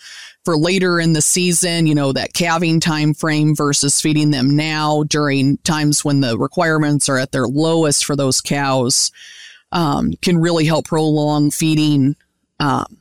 for 0.43 0.57
later 0.57 0.99
in 0.99 1.13
the 1.13 1.21
season, 1.21 1.85
you 1.85 1.93
know, 1.93 2.11
that 2.13 2.33
calving 2.33 2.79
time 2.79 3.13
frame 3.13 3.55
versus 3.55 4.01
feeding 4.01 4.31
them 4.31 4.55
now 4.55 5.03
during 5.03 5.57
times 5.59 6.03
when 6.03 6.21
the 6.21 6.37
requirements 6.37 7.07
are 7.07 7.19
at 7.19 7.31
their 7.31 7.47
lowest 7.47 8.05
for 8.05 8.15
those 8.15 8.41
cows 8.41 9.11
um, 9.71 10.13
can 10.21 10.37
really 10.37 10.65
help 10.65 10.85
prolong 10.85 11.51
feeding 11.51 12.15
um, 12.59 12.97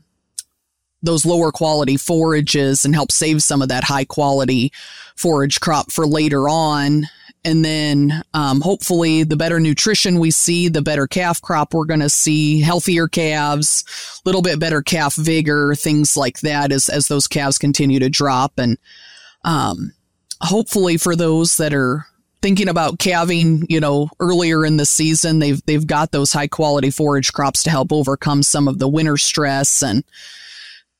those 1.02 1.24
lower 1.24 1.52
quality 1.52 1.96
forages 1.96 2.84
and 2.84 2.94
help 2.94 3.12
save 3.12 3.42
some 3.42 3.62
of 3.62 3.68
that 3.68 3.84
high 3.84 4.04
quality 4.04 4.72
forage 5.16 5.60
crop 5.60 5.90
for 5.92 6.06
later 6.06 6.48
on. 6.48 7.04
And 7.44 7.64
then 7.64 8.22
um, 8.34 8.60
hopefully, 8.60 9.22
the 9.22 9.36
better 9.36 9.60
nutrition 9.60 10.18
we 10.18 10.32
see, 10.32 10.68
the 10.68 10.82
better 10.82 11.06
calf 11.06 11.40
crop 11.40 11.72
we're 11.72 11.84
going 11.84 12.00
to 12.00 12.10
see, 12.10 12.60
healthier 12.60 13.06
calves, 13.06 13.84
a 14.24 14.28
little 14.28 14.42
bit 14.42 14.58
better 14.58 14.82
calf 14.82 15.14
vigor, 15.14 15.74
things 15.76 16.16
like 16.16 16.40
that 16.40 16.72
as, 16.72 16.88
as 16.88 17.06
those 17.06 17.28
calves 17.28 17.56
continue 17.56 18.00
to 18.00 18.10
drop. 18.10 18.58
And 18.58 18.76
um, 19.44 19.92
hopefully, 20.40 20.96
for 20.96 21.14
those 21.14 21.56
that 21.58 21.72
are 21.72 22.06
thinking 22.40 22.68
about 22.68 22.98
calving, 22.98 23.66
you 23.68 23.80
know, 23.80 24.08
earlier 24.20 24.64
in 24.64 24.76
the 24.76 24.86
season, 24.86 25.38
they've 25.38 25.64
they've 25.66 25.86
got 25.86 26.12
those 26.12 26.32
high 26.32 26.48
quality 26.48 26.90
forage 26.90 27.32
crops 27.32 27.62
to 27.64 27.70
help 27.70 27.92
overcome 27.92 28.42
some 28.42 28.68
of 28.68 28.78
the 28.78 28.88
winter 28.88 29.16
stress 29.16 29.82
and 29.82 30.04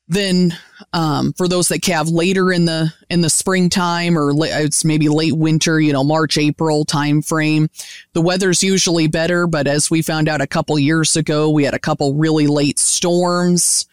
then 0.09 0.57
um, 0.91 1.33
for 1.33 1.47
those 1.47 1.69
that 1.69 1.83
calve 1.83 2.09
later 2.09 2.51
in 2.51 2.65
the 2.65 2.91
in 3.11 3.21
the 3.21 3.29
springtime 3.29 4.17
or 4.17 4.33
la- 4.33 4.47
it's 4.47 4.83
maybe 4.83 5.07
late 5.07 5.37
winter, 5.37 5.79
you 5.79 5.93
know, 5.93 6.03
March 6.03 6.37
April 6.37 6.83
time 6.83 7.21
frame, 7.21 7.69
the 8.13 8.21
weather's 8.21 8.63
usually 8.63 9.07
better. 9.07 9.45
But 9.45 9.67
as 9.67 9.91
we 9.91 10.01
found 10.01 10.27
out 10.27 10.41
a 10.41 10.47
couple 10.47 10.77
years 10.79 11.15
ago, 11.15 11.51
we 11.51 11.63
had 11.63 11.75
a 11.75 11.79
couple 11.79 12.15
really 12.15 12.47
late 12.47 12.79
storms. 12.79 13.85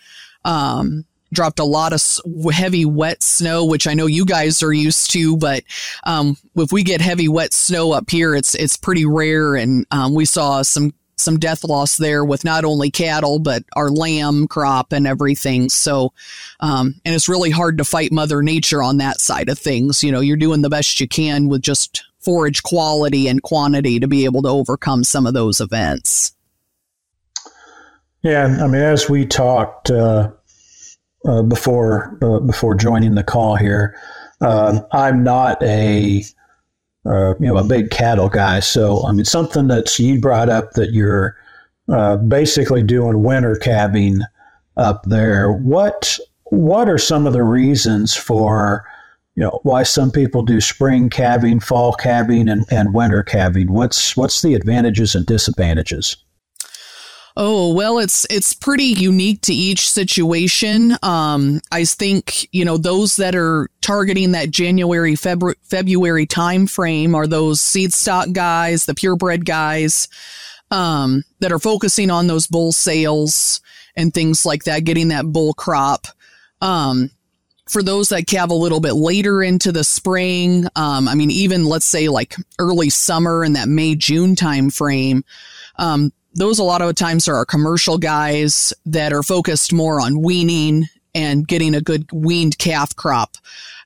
Um, 0.45 1.05
dropped 1.33 1.59
a 1.59 1.65
lot 1.65 1.93
of 1.93 2.03
heavy 2.53 2.85
wet 2.85 3.23
snow, 3.23 3.65
which 3.65 3.87
I 3.87 3.95
know 3.95 4.07
you 4.07 4.25
guys 4.25 4.63
are 4.63 4.73
used 4.73 5.11
to, 5.13 5.37
but 5.37 5.65
um, 6.05 6.37
if 6.57 6.73
we 6.73 6.83
get 6.83 7.01
heavy 7.01 7.29
wet 7.29 7.53
snow 7.53 7.93
up 7.93 8.11
here, 8.11 8.35
it's 8.35 8.55
it's 8.55 8.77
pretty 8.77 9.07
rare, 9.07 9.55
and 9.55 9.87
um, 9.91 10.15
we 10.15 10.25
saw 10.25 10.63
some 10.63 10.93
some 11.19 11.39
death 11.39 11.65
loss 11.65 11.97
there 11.97 12.25
with 12.25 12.45
not 12.45 12.65
only 12.65 12.91
cattle 12.91 13.39
but 13.39 13.65
our 13.75 13.89
lamb 13.89 14.47
crop 14.47 14.93
and 14.93 15.07
everything. 15.07 15.69
So, 15.71 16.13
um, 16.61 17.01
and 17.07 17.15
it's 17.15 17.29
really 17.29 17.51
hard 17.51 17.79
to 17.79 17.85
fight 17.85 18.13
Mother 18.13 18.43
Nature 18.43 18.83
on 18.83 18.99
that 18.99 19.21
side 19.21 19.49
of 19.49 19.59
things. 19.59 20.05
You 20.05 20.13
know, 20.13 20.21
you're 20.21 20.37
doing 20.37 20.63
the 20.63 20.69
best 20.69 21.01
you 21.01 21.09
can 21.09 21.49
with 21.49 21.63
just 21.63 22.05
forage 22.21 22.63
quality 22.63 23.29
and 23.29 23.43
quantity 23.43 24.01
to 24.01 24.07
be 24.07 24.25
able 24.25 24.43
to 24.43 24.49
overcome 24.49 25.05
some 25.05 25.27
of 25.27 25.35
those 25.35 25.61
events. 25.61 26.35
Yeah, 28.23 28.59
I 28.61 28.67
mean, 28.67 28.83
as 28.83 29.09
we 29.09 29.27
talked. 29.27 29.91
Uh 29.91 30.31
uh, 31.27 31.43
before 31.43 32.17
uh, 32.23 32.41
before 32.41 32.75
joining 32.75 33.15
the 33.15 33.25
call 33.25 33.57
here. 33.57 33.99
Uh, 34.41 34.81
I'm 34.93 35.23
not 35.25 35.63
a 35.63 36.23
uh, 37.05 37.35
you 37.41 37.47
know 37.47 37.57
a 37.57 37.65
big 37.65 37.91
cattle 37.91 38.29
guy, 38.29 38.61
so 38.61 39.07
I 39.07 39.13
mean 39.13 39.25
something 39.25 39.69
that 39.69 39.99
you 39.99 40.21
brought 40.21 40.49
up 40.49 40.73
that 40.73 40.93
you're 40.93 41.37
uh, 41.89 42.17
basically 42.17 42.83
doing 42.83 43.23
winter 43.23 43.57
calving 43.57 44.21
up 44.77 45.05
there. 45.05 45.53
What 45.53 46.19
what 46.45 46.89
are 46.89 46.99
some 46.99 47.27
of 47.27 47.33
the 47.33 47.43
reasons 47.43 48.15
for 48.15 48.85
you 49.35 49.43
know 49.43 49.61
why 49.63 49.83
some 49.83 50.11
people 50.11 50.43
do 50.43 50.61
spring 50.61 51.11
calving, 51.11 51.61
fall 51.61 51.93
calving, 51.93 52.49
and, 52.49 52.65
and 52.71 52.95
winter 52.95 53.23
calving? 53.23 53.73
What's 53.73 54.17
what's 54.17 54.43
the 54.43 54.55
advantages 54.55 55.15
and 55.15 55.27
disadvantages? 55.27 56.17
Oh, 57.39 57.75
well, 57.75 57.99
it's 57.99 58.27
it's 58.31 58.55
pretty 58.55 58.85
unique 58.85 59.43
to 59.43 59.53
each 59.53 59.91
situation. 59.91 60.97
Um, 61.03 61.61
I 61.71 61.85
think, 61.85 62.49
you 62.55 62.65
know, 62.65 62.79
those 62.79 63.17
that 63.17 63.35
are 63.35 63.69
targeting 63.83 64.33
that 64.33 64.51
January, 64.51 65.17
February, 65.17 65.57
February 65.63 66.25
time 66.25 66.67
frame 66.67 67.15
are 67.15 67.27
those 67.27 67.61
seed 67.61 67.93
stock 67.93 68.33
guys, 68.33 68.87
the 68.87 68.95
purebred 68.95 69.45
guys, 69.45 70.09
um, 70.71 71.25
that 71.41 71.53
are 71.53 71.59
focusing 71.59 72.11
on 72.11 72.27
those 72.27 72.47
bull 72.47 72.73
sales 72.73 73.61
and 73.95 74.15
things 74.15 74.47
like 74.47 74.65
that, 74.65 74.85
getting 74.85 75.09
that 75.09 75.27
bull 75.27 75.53
crop. 75.53 76.07
Um, 76.63 77.11
for 77.69 77.83
those 77.83 78.09
that 78.11 78.27
calve 78.27 78.51
a 78.51 78.55
little 78.55 78.81
bit 78.81 78.95
later 78.95 79.43
into 79.43 79.73
the 79.73 79.85
spring, 79.85 80.67
um, 80.75 81.07
I 81.07 81.15
mean, 81.15 81.31
even 81.31 81.67
let's 81.67 81.85
say 81.85 82.09
like 82.09 82.35
early 82.59 82.89
summer 82.89 83.45
in 83.45 83.55
that 83.55 83.69
May, 83.69 83.95
June 83.95 84.37
time 84.37 84.71
frame, 84.71 85.23
um, 85.77 86.13
those 86.37 86.59
a 86.59 86.65
lot 86.65 86.83
of 86.83 86.95
times 86.95 87.27
are 87.29 87.35
our 87.35 87.47
commercial 87.47 87.99
guys 87.99 88.73
that 88.85 89.13
are 89.13 89.23
focused 89.23 89.73
more 89.73 90.01
on 90.01 90.23
weaning 90.23 90.85
and 91.15 91.49
getting 91.49 91.75
a 91.75 91.81
good 91.81 92.07
weaned 92.13 92.59
calf 92.59 92.95
crop 92.95 93.37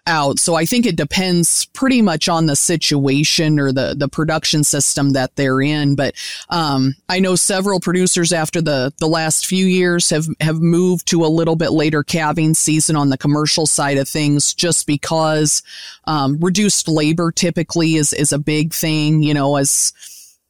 out. 0.06 0.38
So 0.40 0.56
I 0.56 0.64
think 0.64 0.86
it 0.86 0.96
depends 0.96 1.66
pretty 1.66 2.02
much 2.02 2.28
on 2.28 2.46
the 2.46 2.56
situation 2.56 3.60
or 3.60 3.70
the, 3.70 3.94
the 3.96 4.08
production 4.08 4.64
system 4.64 5.10
that 5.10 5.36
they're 5.36 5.60
in. 5.60 5.94
But 5.94 6.14
um, 6.48 6.96
I 7.08 7.20
know 7.20 7.36
several 7.36 7.78
producers 7.78 8.32
after 8.32 8.60
the, 8.60 8.92
the 8.98 9.06
last 9.06 9.46
few 9.46 9.66
years 9.66 10.10
have, 10.10 10.26
have 10.40 10.60
moved 10.60 11.06
to 11.08 11.24
a 11.24 11.28
little 11.28 11.54
bit 11.54 11.70
later 11.70 12.02
calving 12.02 12.54
season 12.54 12.96
on 12.96 13.10
the 13.10 13.18
commercial 13.18 13.66
side 13.66 13.98
of 13.98 14.08
things 14.08 14.52
just 14.54 14.86
because 14.86 15.62
um, 16.04 16.38
reduced 16.40 16.88
labor 16.88 17.30
typically 17.30 17.94
is, 17.94 18.12
is 18.12 18.32
a 18.32 18.38
big 18.38 18.72
thing, 18.72 19.22
you 19.22 19.34
know, 19.34 19.56
as 19.56 19.92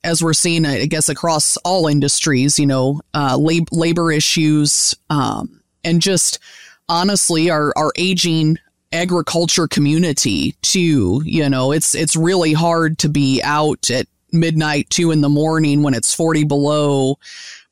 as 0.03 0.23
we're 0.23 0.33
seeing, 0.33 0.65
I 0.65 0.87
guess, 0.87 1.09
across 1.09 1.57
all 1.59 1.87
industries, 1.87 2.59
you 2.59 2.67
know, 2.67 3.01
uh, 3.15 3.37
lab- 3.37 3.73
labor 3.73 4.11
issues, 4.11 4.95
um, 5.11 5.61
and 5.85 6.01
just 6.01 6.39
honestly, 6.89 7.51
our, 7.51 7.73
our 7.77 7.93
aging 7.97 8.59
agriculture 8.93 9.69
community 9.69 10.55
too. 10.63 11.23
You 11.25 11.49
know, 11.49 11.73
it's 11.73 11.95
it's 11.95 12.17
really 12.17 12.53
hard 12.53 12.99
to 12.99 13.09
be 13.09 13.41
out 13.43 13.91
at 13.91 14.07
midnight, 14.33 14.91
two 14.91 15.11
in 15.11 15.21
the 15.21 15.29
morning 15.29 15.83
when 15.83 15.95
it's 15.95 16.15
forty 16.15 16.45
below, 16.45 17.19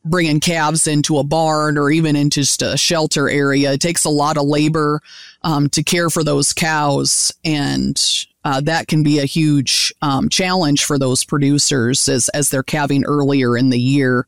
bringing 0.04 0.40
calves 0.40 0.86
into 0.86 1.18
a 1.18 1.24
barn 1.24 1.76
or 1.76 1.90
even 1.90 2.16
into 2.16 2.40
just 2.40 2.62
a 2.62 2.76
shelter 2.76 3.28
area. 3.28 3.72
It 3.72 3.80
takes 3.80 4.04
a 4.04 4.10
lot 4.10 4.36
of 4.36 4.44
labor 4.44 5.00
um, 5.42 5.68
to 5.70 5.82
care 5.82 6.10
for 6.10 6.24
those 6.24 6.52
cows, 6.52 7.32
and 7.44 8.00
uh, 8.44 8.60
that 8.62 8.88
can 8.88 9.02
be 9.02 9.18
a 9.18 9.24
huge 9.24 9.92
um, 10.02 10.28
challenge 10.28 10.84
for 10.84 10.98
those 10.98 11.24
producers 11.24 12.08
as 12.08 12.28
as 12.30 12.50
they're 12.50 12.62
calving 12.62 13.04
earlier 13.04 13.56
in 13.56 13.70
the 13.70 13.80
year 13.80 14.26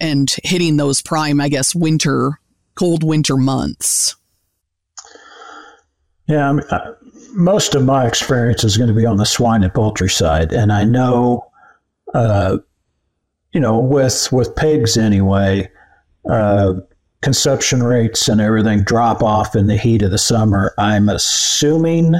and 0.00 0.34
hitting 0.42 0.76
those 0.76 1.00
prime, 1.00 1.40
I 1.40 1.48
guess, 1.48 1.74
winter 1.74 2.40
cold 2.74 3.04
winter 3.04 3.36
months. 3.36 4.16
Yeah, 6.26 6.48
I 6.48 6.52
mean, 6.52 6.66
uh, 6.70 6.94
most 7.34 7.74
of 7.74 7.84
my 7.84 8.06
experience 8.06 8.64
is 8.64 8.76
going 8.76 8.88
to 8.88 8.94
be 8.94 9.06
on 9.06 9.16
the 9.16 9.26
swine 9.26 9.62
and 9.62 9.72
poultry 9.72 10.08
side, 10.08 10.52
and 10.52 10.72
I 10.72 10.84
know, 10.84 11.50
uh, 12.14 12.58
you 13.52 13.60
know, 13.60 13.78
with 13.78 14.30
with 14.32 14.56
pigs 14.56 14.96
anyway, 14.96 15.70
uh, 16.28 16.74
consumption 17.20 17.82
rates 17.82 18.28
and 18.28 18.40
everything 18.40 18.82
drop 18.82 19.22
off 19.22 19.54
in 19.54 19.66
the 19.66 19.76
heat 19.76 20.02
of 20.02 20.10
the 20.10 20.18
summer. 20.18 20.74
I'm 20.78 21.08
assuming 21.08 22.14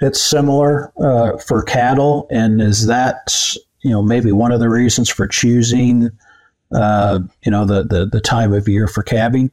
it's 0.00 0.20
similar 0.20 0.92
uh, 1.02 1.38
for 1.38 1.62
cattle, 1.62 2.26
and 2.30 2.60
is 2.62 2.86
that 2.86 3.54
you 3.82 3.90
know 3.90 4.02
maybe 4.02 4.32
one 4.32 4.52
of 4.52 4.60
the 4.60 4.70
reasons 4.70 5.08
for 5.08 5.26
choosing 5.26 6.10
uh, 6.72 7.20
you 7.44 7.50
know 7.50 7.64
the, 7.64 7.84
the 7.84 8.06
the 8.06 8.20
time 8.20 8.52
of 8.52 8.68
year 8.68 8.86
for 8.86 9.02
calving? 9.02 9.50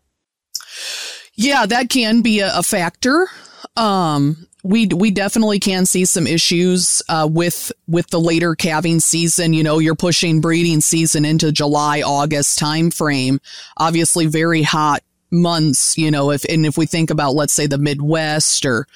Yeah, 1.33 1.65
that 1.65 1.89
can 1.89 2.21
be 2.21 2.39
a, 2.39 2.57
a 2.57 2.63
factor. 2.63 3.27
Um, 3.75 4.47
we 4.65 4.87
we 4.87 5.11
definitely 5.11 5.59
can 5.59 5.85
see 5.85 6.05
some 6.05 6.25
issues 6.25 7.01
uh, 7.07 7.27
with 7.31 7.71
with 7.87 8.09
the 8.09 8.19
later 8.19 8.55
calving 8.55 8.99
season. 8.99 9.53
You 9.53 9.63
know, 9.63 9.77
you're 9.77 9.95
pushing 9.95 10.41
breeding 10.41 10.81
season 10.81 11.23
into 11.23 11.51
July 11.51 12.01
August 12.01 12.59
timeframe. 12.59 13.39
Obviously, 13.77 14.25
very 14.25 14.63
hot 14.63 15.03
months, 15.31 15.97
you 15.97 16.09
know, 16.09 16.31
if, 16.31 16.45
and 16.45 16.65
if 16.65 16.77
we 16.77 16.85
think 16.85 17.09
about, 17.09 17.35
let's 17.35 17.53
say 17.53 17.67
the 17.67 17.77
Midwest 17.77 18.65
or, 18.65 18.87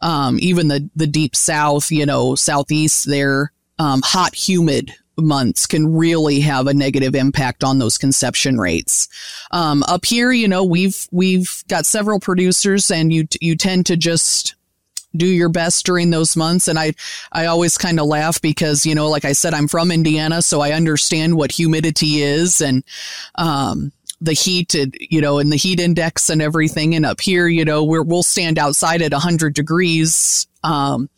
um, 0.00 0.38
even 0.40 0.68
the, 0.68 0.88
the 0.94 1.06
deep 1.06 1.34
South, 1.34 1.90
you 1.90 2.06
know, 2.06 2.34
Southeast 2.34 3.08
there, 3.08 3.52
um, 3.78 4.00
hot, 4.04 4.34
humid 4.34 4.94
months 5.16 5.66
can 5.66 5.96
really 5.96 6.40
have 6.40 6.66
a 6.68 6.74
negative 6.74 7.14
impact 7.14 7.64
on 7.64 7.78
those 7.78 7.98
conception 7.98 8.58
rates. 8.58 9.08
Um, 9.50 9.82
up 9.84 10.04
here, 10.04 10.30
you 10.30 10.46
know, 10.46 10.62
we've 10.64 11.08
we've 11.10 11.64
got 11.68 11.86
several 11.86 12.20
producers, 12.20 12.90
and 12.90 13.12
you 13.12 13.26
you 13.40 13.56
tend 13.56 13.86
to 13.86 13.96
just 13.96 14.54
do 15.16 15.26
your 15.26 15.48
best 15.48 15.86
during 15.86 16.10
those 16.10 16.36
months. 16.36 16.68
And 16.68 16.78
I, 16.78 16.92
I 17.32 17.46
always 17.46 17.78
kind 17.78 17.98
of 17.98 18.06
laugh 18.06 18.40
because, 18.40 18.84
you 18.84 18.94
know, 18.94 19.08
like 19.08 19.24
I 19.24 19.32
said, 19.32 19.54
I'm 19.54 19.68
from 19.68 19.90
Indiana, 19.90 20.42
so 20.42 20.60
I 20.60 20.72
understand 20.72 21.36
what 21.36 21.52
humidity 21.52 22.22
is 22.22 22.60
and, 22.60 22.84
um, 23.36 23.92
the 24.20 24.32
heat, 24.32 24.74
you 24.98 25.20
know, 25.20 25.38
and 25.38 25.52
the 25.52 25.56
heat 25.56 25.78
index 25.78 26.28
and 26.28 26.42
everything. 26.42 26.94
And 26.94 27.06
up 27.06 27.20
here, 27.20 27.46
you 27.46 27.64
know, 27.64 27.84
we 27.84 28.00
will 28.00 28.24
stand 28.24 28.58
outside 28.58 29.00
at 29.00 29.12
100 29.12 29.54
degrees. 29.54 30.48
Um, 30.64 31.08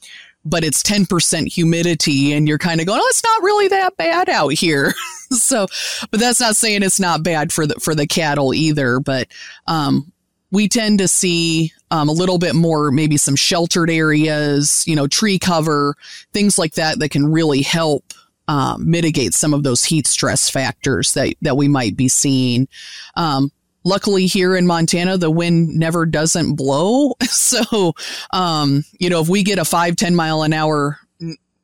but 0.44 0.64
it's 0.64 0.82
10% 0.82 1.48
humidity 1.48 2.32
and 2.32 2.48
you're 2.48 2.58
kind 2.58 2.80
of 2.80 2.86
going, 2.86 3.00
oh, 3.00 3.08
it's 3.08 3.24
not 3.24 3.42
really 3.42 3.68
that 3.68 3.96
bad 3.96 4.28
out 4.28 4.52
here. 4.52 4.94
so, 5.30 5.66
but 6.10 6.20
that's 6.20 6.40
not 6.40 6.56
saying 6.56 6.82
it's 6.82 7.00
not 7.00 7.22
bad 7.22 7.52
for 7.52 7.66
the, 7.66 7.74
for 7.74 7.94
the 7.94 8.06
cattle 8.06 8.54
either. 8.54 9.00
But, 9.00 9.28
um, 9.66 10.12
we 10.50 10.68
tend 10.68 10.98
to 10.98 11.08
see 11.08 11.72
um, 11.90 12.08
a 12.08 12.12
little 12.12 12.38
bit 12.38 12.54
more, 12.54 12.90
maybe 12.90 13.16
some 13.16 13.36
sheltered 13.36 13.90
areas, 13.90 14.84
you 14.86 14.94
know, 14.94 15.06
tree 15.06 15.38
cover, 15.38 15.94
things 16.32 16.58
like 16.58 16.74
that 16.74 16.98
that 16.98 17.10
can 17.10 17.30
really 17.30 17.62
help 17.62 18.14
um, 18.48 18.90
mitigate 18.90 19.34
some 19.34 19.54
of 19.54 19.62
those 19.62 19.84
heat 19.84 20.06
stress 20.06 20.48
factors 20.48 21.14
that, 21.14 21.34
that 21.42 21.56
we 21.56 21.68
might 21.68 21.96
be 21.96 22.08
seeing. 22.08 22.68
Um, 23.14 23.52
luckily 23.84 24.26
here 24.26 24.56
in 24.56 24.66
Montana, 24.66 25.18
the 25.18 25.30
wind 25.30 25.76
never 25.76 26.06
doesn't 26.06 26.54
blow. 26.54 27.14
So, 27.30 27.94
um, 28.32 28.84
you 29.00 29.10
know, 29.10 29.20
if 29.20 29.28
we 29.28 29.42
get 29.42 29.58
a 29.58 29.64
five, 29.64 29.96
10 29.96 30.14
mile 30.14 30.42
an 30.42 30.52
hour 30.52 30.98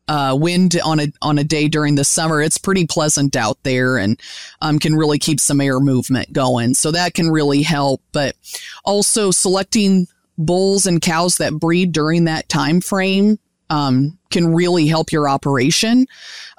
uh, 0.09 0.37
wind 0.39 0.77
on 0.85 1.01
a 1.01 1.09
on 1.23 1.39
a 1.39 1.45
day 1.45 1.69
during 1.69 1.95
the 1.95 2.05
summer, 2.05 2.41
it's 2.41 2.59
pretty 2.59 2.87
pleasant 2.87 3.37
out 3.37 3.59
there 3.63 3.99
and 3.99 4.21
um, 4.63 4.79
can 4.79 4.97
really 4.97 5.19
keep 5.19 5.39
some 5.39 5.61
air 5.61 5.79
movement 5.81 6.33
going. 6.33 6.75
So 6.75 6.91
that 6.91 7.15
can 7.15 7.31
really 7.31 7.63
help. 7.63 8.03
But 8.13 8.35
also 8.85 9.31
selecting 9.31 10.07
bulls 10.39 10.87
and 10.87 11.01
cows 11.01 11.37
that 11.39 11.55
breed 11.55 11.93
during 11.93 12.25
that 12.25 12.49
time 12.49 12.81
frame 12.81 13.39
um, 13.71 14.19
can 14.31 14.55
really 14.55 14.87
help 14.87 15.13
your 15.13 15.29
operation. 15.29 16.07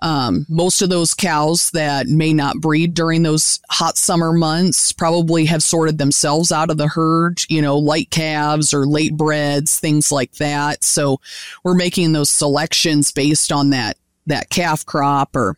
Um, 0.02 0.46
most 0.50 0.82
of 0.82 0.90
those 0.90 1.14
cows 1.14 1.72
that 1.72 2.08
may 2.08 2.34
not 2.34 2.58
breed 2.58 2.94
during 2.94 3.24
those 3.24 3.60
hot 3.70 3.98
summer 3.98 4.34
months 4.34 4.92
probably 4.92 5.46
have 5.46 5.64
sorted 5.64 5.98
themselves 5.98 6.52
out 6.52 6.70
of 6.70 6.78
the 6.78 6.88
herd, 6.88 7.42
you 7.50 7.62
know, 7.62 7.78
light 7.78 8.10
calves 8.10 8.74
or 8.74 8.86
late 8.86 9.16
breds, 9.16 9.80
things 9.80 10.12
like 10.12 10.34
that. 10.34 10.84
So 10.84 11.20
we're 11.64 11.76
making 11.76 12.12
those 12.12 12.30
selections 12.30 13.12
based 13.12 13.52
on 13.52 13.70
that, 13.72 13.98
that 14.26 14.50
calf 14.50 14.86
crop 14.86 15.36
or 15.36 15.58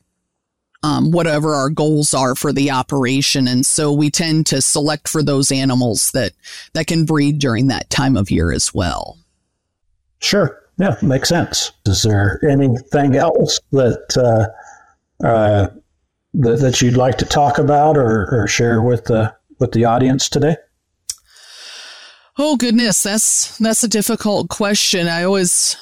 um, 0.83 1.12
whatever 1.12 1.53
our 1.53 1.69
goals 1.69 2.13
are 2.13 2.36
for 2.36 2.53
the 2.53 2.71
operation. 2.71 3.48
And 3.48 3.65
so 3.65 3.91
we 3.91 4.09
tend 4.09 4.45
to 4.48 4.62
select 4.62 5.07
for 5.07 5.21
those 5.21 5.51
animals 5.51 6.12
that, 6.12 6.33
that 6.74 6.88
can 6.88 7.05
breed 7.05 7.39
during 7.39 7.67
that 7.67 7.89
time 7.89 8.15
of 8.15 8.31
year 8.31 8.51
as 8.51 8.74
well. 8.74 9.17
Sure. 10.19 10.62
Yeah, 10.77 10.95
makes 11.01 11.27
sense. 11.27 11.74
Is 11.86 12.03
there 12.03 12.39
anything 12.50 13.17
else 13.17 13.59
that 13.74 14.15
uh, 14.17 15.27
uh, 15.27 15.67
that, 16.36 16.59
that 16.59 16.81
you'd 16.81 16.95
like 16.95 17.17
to 17.17 17.25
talk 17.25 17.57
about 17.57 17.98
or, 17.98 18.29
or 18.31 18.48
share 18.48 18.81
with 18.81 19.05
the 19.05 19.36
with 19.59 19.74
the 19.74 19.83
audience 19.83 20.29
today? 20.29 20.55
Oh 22.38 22.55
goodness, 22.55 23.03
that's 23.03 23.57
that's 23.57 23.83
a 23.83 23.89
difficult 23.89 24.48
question. 24.48 25.09
I 25.09 25.24
always 25.24 25.75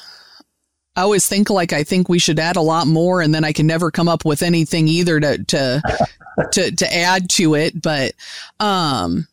I 0.98 1.02
always 1.02 1.28
think 1.28 1.48
like 1.48 1.72
I 1.72 1.84
think 1.84 2.08
we 2.08 2.18
should 2.18 2.40
add 2.40 2.56
a 2.56 2.60
lot 2.60 2.88
more, 2.88 3.22
and 3.22 3.32
then 3.32 3.44
I 3.44 3.52
can 3.52 3.68
never 3.68 3.92
come 3.92 4.08
up 4.08 4.24
with 4.24 4.42
anything 4.42 4.88
either 4.88 5.20
to 5.20 5.44
to 5.44 5.82
to, 6.52 6.72
to 6.72 6.92
add 6.92 7.30
to 7.30 7.54
it. 7.54 7.80
But 7.80 8.14
um, 8.58 9.28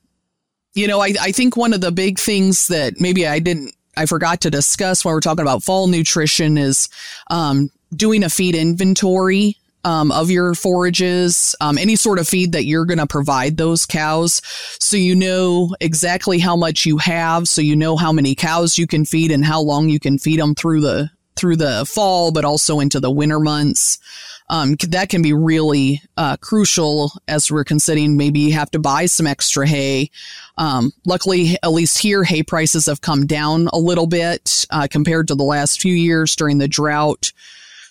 you 0.76 0.88
know, 0.88 1.02
I 1.02 1.16
I 1.20 1.32
think 1.32 1.58
one 1.58 1.74
of 1.74 1.82
the 1.82 1.92
big 1.92 2.20
things 2.20 2.68
that 2.68 3.02
maybe 3.02 3.26
I 3.26 3.40
didn't 3.40 3.74
I 3.98 4.06
forgot 4.06 4.42
to 4.42 4.52
discuss 4.52 5.04
when 5.04 5.16
we're 5.16 5.22
talking 5.22 5.42
about 5.42 5.64
fall 5.64 5.88
nutrition 5.88 6.60
is 6.60 6.88
um, 7.32 7.72
doing 7.96 8.24
a 8.24 8.30
feed 8.30 8.54
inventory 8.54 9.58
um, 9.84 10.12
of 10.12 10.30
your 10.30 10.54
forages, 10.54 11.56
um, 11.62 11.80
any 11.80 11.96
sort 11.96 12.20
of 12.20 12.28
feed 12.28 12.52
that 12.52 12.66
you're 12.66 12.86
going 12.86 13.00
to 13.00 13.08
provide 13.08 13.58
those 13.58 13.88
cows. 13.88 14.40
So 14.80 14.98
you 14.98 15.16
know 15.16 15.76
exactly 15.82 16.38
how 16.38 16.56
much 16.56 16.86
you 16.86 16.98
have. 17.00 17.48
So 17.48 17.62
you 17.62 17.76
know 17.76 17.98
how 17.98 18.12
many 18.12 18.36
cows 18.36 18.78
you 18.78 18.86
can 18.86 19.04
feed 19.04 19.32
and 19.32 19.44
how 19.44 19.62
long 19.62 19.90
you 19.90 20.00
can 20.00 20.20
feed 20.20 20.40
them 20.40 20.54
through 20.54 20.82
the 20.82 21.10
through 21.36 21.58
the 21.58 21.86
fall, 21.86 22.32
but 22.32 22.46
also 22.46 22.80
into 22.80 23.00
the 23.00 23.12
winter 23.12 23.40
months. 23.40 24.00
Um, 24.48 24.76
that 24.90 25.10
can 25.10 25.22
be 25.24 25.34
really 25.34 26.02
uh, 26.18 26.38
crucial 26.38 27.12
as 27.28 27.52
we're 27.52 27.64
considering 27.64 28.16
maybe 28.16 28.42
you 28.42 28.54
have 28.54 28.70
to 28.72 28.80
buy 28.80 29.08
some 29.08 29.26
extra 29.26 29.68
hay. 29.68 30.12
Um, 30.58 30.92
luckily, 31.06 31.58
at 31.64 31.72
least 31.72 31.98
here, 31.98 32.24
hay 32.24 32.44
prices 32.44 32.86
have 32.86 33.02
come 33.02 33.26
down 33.26 33.68
a 33.74 33.80
little 33.80 34.06
bit 34.06 34.66
uh, 34.70 34.88
compared 34.90 35.28
to 35.30 35.36
the 35.36 35.44
last 35.44 35.82
few 35.82 35.94
years 35.94 36.36
during 36.36 36.60
the 36.60 36.68
drought. 36.68 37.32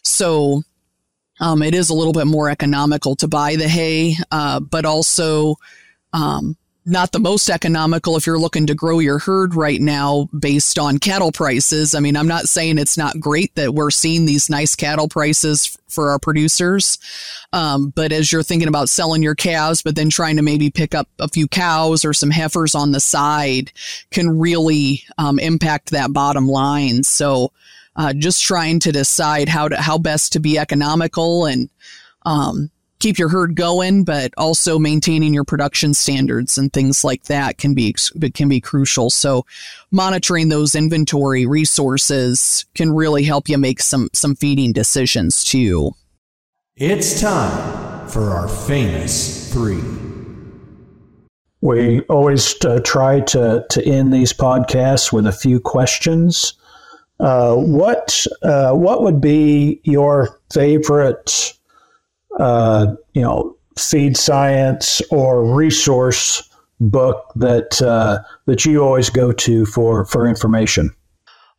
So 0.02 0.62
um, 1.40 1.62
it 1.62 1.74
is 1.74 1.90
a 1.90 1.94
little 1.94 2.12
bit 2.12 2.26
more 2.26 2.48
economical 2.48 3.16
to 3.16 3.26
buy 3.28 3.56
the 3.56 3.68
hay, 3.68 4.14
uh, 4.30 4.60
but 4.60 4.84
also 4.84 5.56
um, 6.12 6.56
not 6.86 7.12
the 7.12 7.18
most 7.18 7.48
economical 7.48 8.16
if 8.16 8.26
you're 8.26 8.38
looking 8.38 8.66
to 8.66 8.74
grow 8.74 8.98
your 8.98 9.18
herd 9.18 9.54
right 9.54 9.80
now 9.80 10.28
based 10.38 10.78
on 10.78 10.98
cattle 10.98 11.32
prices. 11.32 11.94
I 11.94 12.00
mean, 12.00 12.16
I'm 12.16 12.28
not 12.28 12.48
saying 12.48 12.78
it's 12.78 12.98
not 12.98 13.18
great 13.18 13.54
that 13.54 13.74
we're 13.74 13.90
seeing 13.90 14.26
these 14.26 14.50
nice 14.50 14.76
cattle 14.76 15.08
prices 15.08 15.78
for 15.88 16.10
our 16.10 16.18
producers. 16.18 16.98
Um, 17.54 17.88
but 17.90 18.12
as 18.12 18.30
you're 18.30 18.42
thinking 18.42 18.68
about 18.68 18.90
selling 18.90 19.22
your 19.22 19.34
calves, 19.34 19.80
but 19.80 19.96
then 19.96 20.10
trying 20.10 20.36
to 20.36 20.42
maybe 20.42 20.70
pick 20.70 20.94
up 20.94 21.08
a 21.18 21.28
few 21.28 21.48
cows 21.48 22.04
or 22.04 22.12
some 22.12 22.30
heifers 22.30 22.74
on 22.74 22.92
the 22.92 23.00
side 23.00 23.72
can 24.10 24.38
really 24.38 25.04
um, 25.16 25.38
impact 25.38 25.90
that 25.90 26.12
bottom 26.12 26.46
line. 26.46 27.02
So, 27.02 27.52
uh, 27.96 28.12
just 28.12 28.42
trying 28.42 28.80
to 28.80 28.90
decide 28.90 29.48
how 29.48 29.68
to, 29.68 29.76
how 29.76 29.98
best 29.98 30.32
to 30.32 30.40
be 30.40 30.58
economical 30.58 31.46
and, 31.46 31.70
um, 32.26 32.70
keep 33.04 33.18
your 33.18 33.28
herd 33.28 33.54
going, 33.54 34.02
but 34.02 34.32
also 34.38 34.78
maintaining 34.78 35.34
your 35.34 35.44
production 35.44 35.92
standards 35.92 36.56
and 36.56 36.72
things 36.72 37.04
like 37.04 37.24
that 37.24 37.58
can 37.58 37.74
be 37.74 37.94
can 38.32 38.48
be 38.48 38.62
crucial. 38.62 39.10
So, 39.10 39.44
monitoring 39.90 40.48
those 40.48 40.74
inventory 40.74 41.44
resources 41.44 42.64
can 42.74 42.90
really 42.90 43.22
help 43.22 43.46
you 43.46 43.58
make 43.58 43.82
some 43.82 44.08
some 44.14 44.34
feeding 44.34 44.72
decisions 44.72 45.44
too. 45.44 45.92
It's 46.76 47.20
time 47.20 48.08
for 48.08 48.30
our 48.30 48.48
famous 48.48 49.52
three. 49.52 49.84
We 51.60 52.00
always 52.02 52.54
uh, 52.64 52.80
try 52.84 53.20
to 53.20 53.66
to 53.68 53.84
end 53.84 54.14
these 54.14 54.32
podcasts 54.32 55.12
with 55.12 55.26
a 55.26 55.32
few 55.32 55.60
questions. 55.60 56.54
Uh, 57.20 57.54
what 57.54 58.26
uh, 58.42 58.72
what 58.72 59.02
would 59.02 59.20
be 59.20 59.82
your 59.84 60.40
favorite 60.50 61.52
uh, 62.38 62.94
you 63.12 63.22
know, 63.22 63.56
feed 63.78 64.16
science 64.16 65.02
or 65.10 65.44
resource 65.44 66.48
book 66.80 67.32
that 67.36 67.80
uh, 67.82 68.20
that 68.46 68.64
you 68.64 68.82
always 68.82 69.10
go 69.10 69.32
to 69.32 69.66
for 69.66 70.04
for 70.04 70.26
information? 70.26 70.94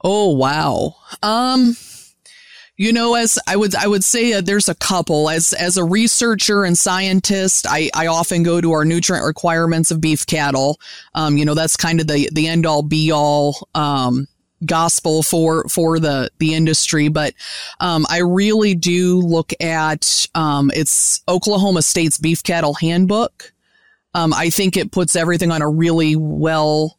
Oh 0.03 0.35
wow. 0.35 0.95
Um 1.23 1.75
you 2.77 2.91
know 2.91 3.15
as 3.15 3.39
i 3.47 3.55
would 3.55 3.73
i 3.75 3.87
would 3.87 4.03
say 4.03 4.33
uh, 4.33 4.41
there's 4.41 4.67
a 4.67 4.75
couple 4.75 5.29
as 5.29 5.53
as 5.53 5.77
a 5.77 5.83
researcher 5.83 6.63
and 6.63 6.77
scientist 6.77 7.65
i 7.69 7.89
i 7.93 8.07
often 8.07 8.43
go 8.43 8.59
to 8.59 8.71
our 8.71 8.83
nutrient 8.83 9.25
requirements 9.25 9.91
of 9.91 10.01
beef 10.01 10.25
cattle 10.25 10.79
um 11.13 11.37
you 11.37 11.45
know 11.45 11.53
that's 11.53 11.77
kind 11.77 12.01
of 12.01 12.07
the 12.07 12.29
the 12.33 12.47
end 12.47 12.65
all 12.65 12.83
be 12.83 13.11
all 13.11 13.67
um 13.75 14.27
gospel 14.65 15.23
for 15.23 15.67
for 15.67 15.99
the 15.99 16.29
the 16.39 16.53
industry 16.53 17.07
but 17.07 17.33
um, 17.79 18.05
i 18.09 18.19
really 18.19 18.73
do 18.75 19.19
look 19.19 19.51
at 19.61 20.27
um, 20.35 20.71
it's 20.73 21.21
oklahoma 21.27 21.81
state's 21.81 22.17
beef 22.17 22.41
cattle 22.43 22.73
handbook 22.75 23.51
um, 24.13 24.33
i 24.33 24.49
think 24.49 24.77
it 24.77 24.91
puts 24.91 25.15
everything 25.15 25.51
on 25.51 25.61
a 25.61 25.69
really 25.69 26.15
well 26.15 26.97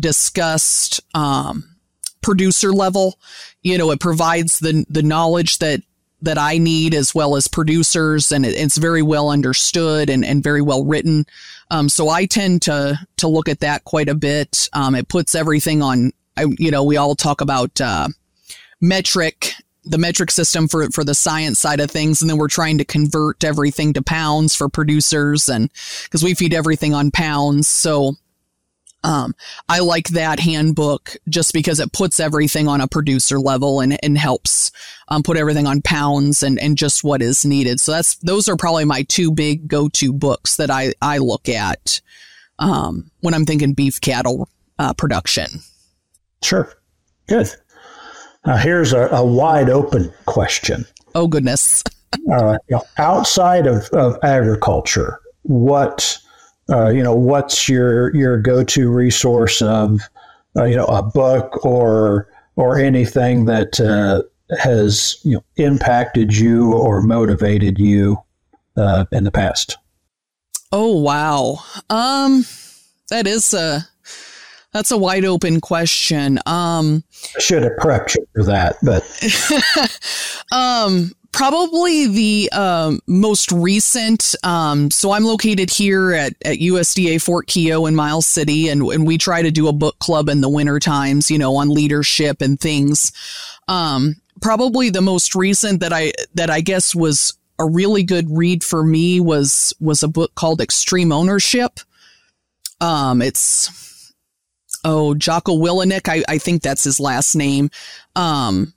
discussed 0.00 1.00
um, 1.14 1.76
producer 2.22 2.72
level 2.72 3.18
you 3.62 3.76
know 3.76 3.90
it 3.90 4.00
provides 4.00 4.58
the 4.58 4.84
the 4.88 5.02
knowledge 5.02 5.58
that 5.58 5.82
that 6.22 6.38
I 6.38 6.58
need 6.58 6.94
as 6.94 7.14
well 7.14 7.36
as 7.36 7.48
producers 7.48 8.32
and 8.32 8.46
it, 8.46 8.54
it's 8.54 8.78
very 8.78 9.02
well 9.02 9.28
understood 9.28 10.08
and, 10.08 10.24
and 10.24 10.42
very 10.42 10.62
well 10.62 10.84
written. 10.84 11.26
Um, 11.70 11.88
so 11.88 12.08
I 12.08 12.26
tend 12.26 12.62
to, 12.62 12.98
to 13.16 13.28
look 13.28 13.48
at 13.48 13.60
that 13.60 13.84
quite 13.84 14.08
a 14.08 14.14
bit. 14.14 14.68
Um, 14.72 14.94
it 14.94 15.08
puts 15.08 15.34
everything 15.34 15.82
on 15.82 16.12
I, 16.36 16.46
you 16.58 16.70
know, 16.70 16.84
we 16.84 16.96
all 16.96 17.14
talk 17.14 17.40
about 17.40 17.80
uh, 17.80 18.08
metric, 18.80 19.54
the 19.84 19.98
metric 19.98 20.30
system 20.30 20.68
for 20.68 20.90
for 20.90 21.04
the 21.04 21.14
science 21.14 21.58
side 21.58 21.80
of 21.80 21.90
things, 21.90 22.22
and 22.22 22.30
then 22.30 22.38
we're 22.38 22.48
trying 22.48 22.78
to 22.78 22.84
convert 22.84 23.44
everything 23.44 23.92
to 23.94 24.02
pounds 24.02 24.54
for 24.54 24.68
producers, 24.68 25.48
and 25.48 25.70
because 26.04 26.22
we 26.22 26.34
feed 26.34 26.54
everything 26.54 26.94
on 26.94 27.10
pounds, 27.10 27.68
so 27.68 28.14
Um, 29.04 29.34
I 29.68 29.80
like 29.80 30.10
that 30.10 30.38
handbook 30.38 31.16
just 31.28 31.52
because 31.52 31.82
it 31.82 31.92
puts 31.92 32.20
everything 32.20 32.68
on 32.68 32.80
a 32.80 32.86
producer 32.86 33.40
level 33.40 33.80
and, 33.80 33.98
and 34.00 34.16
helps 34.16 34.70
um, 35.08 35.24
put 35.24 35.36
everything 35.36 35.66
on 35.66 35.82
pounds 35.82 36.42
and, 36.44 36.56
and 36.60 36.78
just 36.78 37.02
what 37.02 37.20
is 37.20 37.44
needed. 37.44 37.80
So 37.80 37.90
that's 37.90 38.14
those 38.18 38.48
are 38.48 38.56
probably 38.56 38.84
my 38.84 39.02
two 39.08 39.32
big 39.32 39.66
go 39.66 39.88
to 39.88 40.12
books 40.12 40.56
that 40.56 40.70
I, 40.70 40.94
I 41.02 41.18
look 41.18 41.48
at 41.48 42.00
um, 42.60 43.10
when 43.22 43.34
I'm 43.34 43.44
thinking 43.44 43.74
beef 43.74 44.00
cattle 44.00 44.48
uh, 44.78 44.94
production. 44.94 45.48
Sure. 46.42 46.72
Good. 47.28 47.48
Now, 48.44 48.56
here's 48.56 48.92
a, 48.92 49.08
a 49.08 49.24
wide 49.24 49.70
open 49.70 50.12
question. 50.26 50.84
Oh, 51.14 51.28
goodness. 51.28 51.84
uh, 52.32 52.58
you 52.68 52.76
know, 52.76 52.82
outside 52.98 53.66
of, 53.66 53.88
of 53.90 54.18
agriculture, 54.22 55.20
what 55.42 56.18
uh, 56.70 56.88
you 56.88 57.02
know, 57.02 57.14
what's 57.14 57.68
your 57.68 58.14
your 58.14 58.38
go 58.38 58.64
to 58.64 58.90
resource 58.90 59.60
of 59.62 60.00
uh, 60.56 60.64
you 60.64 60.76
know 60.76 60.86
a 60.86 61.02
book 61.02 61.64
or 61.64 62.28
or 62.56 62.78
anything 62.78 63.46
that 63.46 63.80
uh, 63.80 64.22
has 64.58 65.18
you 65.24 65.34
know 65.34 65.44
impacted 65.56 66.36
you 66.36 66.72
or 66.72 67.02
motivated 67.02 67.78
you 67.78 68.16
uh, 68.76 69.04
in 69.12 69.24
the 69.24 69.30
past? 69.30 69.76
Oh 70.70 70.96
wow, 70.98 71.58
um, 71.90 72.46
that 73.10 73.26
is 73.26 73.52
a 73.52 73.88
that's 74.72 74.90
a 74.90 74.98
wide 74.98 75.24
open 75.24 75.60
question. 75.60 76.38
Um, 76.46 77.04
I 77.36 77.40
should 77.40 77.62
have 77.62 77.72
prepped 77.78 78.16
you 78.16 78.26
for 78.34 78.44
that, 78.44 78.76
but 78.82 79.04
um, 80.52 81.12
probably 81.32 82.06
the 82.06 82.52
um, 82.52 83.00
most 83.06 83.52
recent. 83.52 84.34
Um, 84.44 84.90
so 84.90 85.12
I'm 85.12 85.24
located 85.24 85.70
here 85.70 86.12
at, 86.12 86.34
at 86.44 86.58
USDA 86.58 87.20
Fort 87.20 87.46
Keogh 87.46 87.86
in 87.86 87.94
Miles 87.94 88.26
City, 88.26 88.68
and, 88.68 88.82
and 88.82 89.06
we 89.06 89.18
try 89.18 89.42
to 89.42 89.50
do 89.50 89.68
a 89.68 89.72
book 89.72 89.98
club 89.98 90.28
in 90.28 90.40
the 90.40 90.48
winter 90.48 90.78
times, 90.78 91.30
you 91.30 91.38
know, 91.38 91.56
on 91.56 91.68
leadership 91.68 92.40
and 92.40 92.58
things. 92.60 93.12
Um, 93.68 94.16
probably 94.40 94.90
the 94.90 95.02
most 95.02 95.34
recent 95.34 95.80
that 95.80 95.92
I 95.92 96.12
that 96.34 96.50
I 96.50 96.60
guess 96.60 96.94
was 96.94 97.34
a 97.58 97.66
really 97.66 98.02
good 98.02 98.26
read 98.30 98.64
for 98.64 98.82
me 98.82 99.20
was 99.20 99.74
was 99.80 100.02
a 100.02 100.08
book 100.08 100.34
called 100.34 100.60
Extreme 100.60 101.12
Ownership. 101.12 101.80
Um, 102.80 103.22
it's 103.22 103.70
oh, 104.84 105.14
Jocko 105.14 105.52
Willink. 105.52 106.08
I, 106.08 106.22
I 106.28 106.38
think 106.38 106.62
that's 106.62 106.84
his 106.84 107.00
last 107.00 107.34
name. 107.34 107.70
Um, 108.16 108.74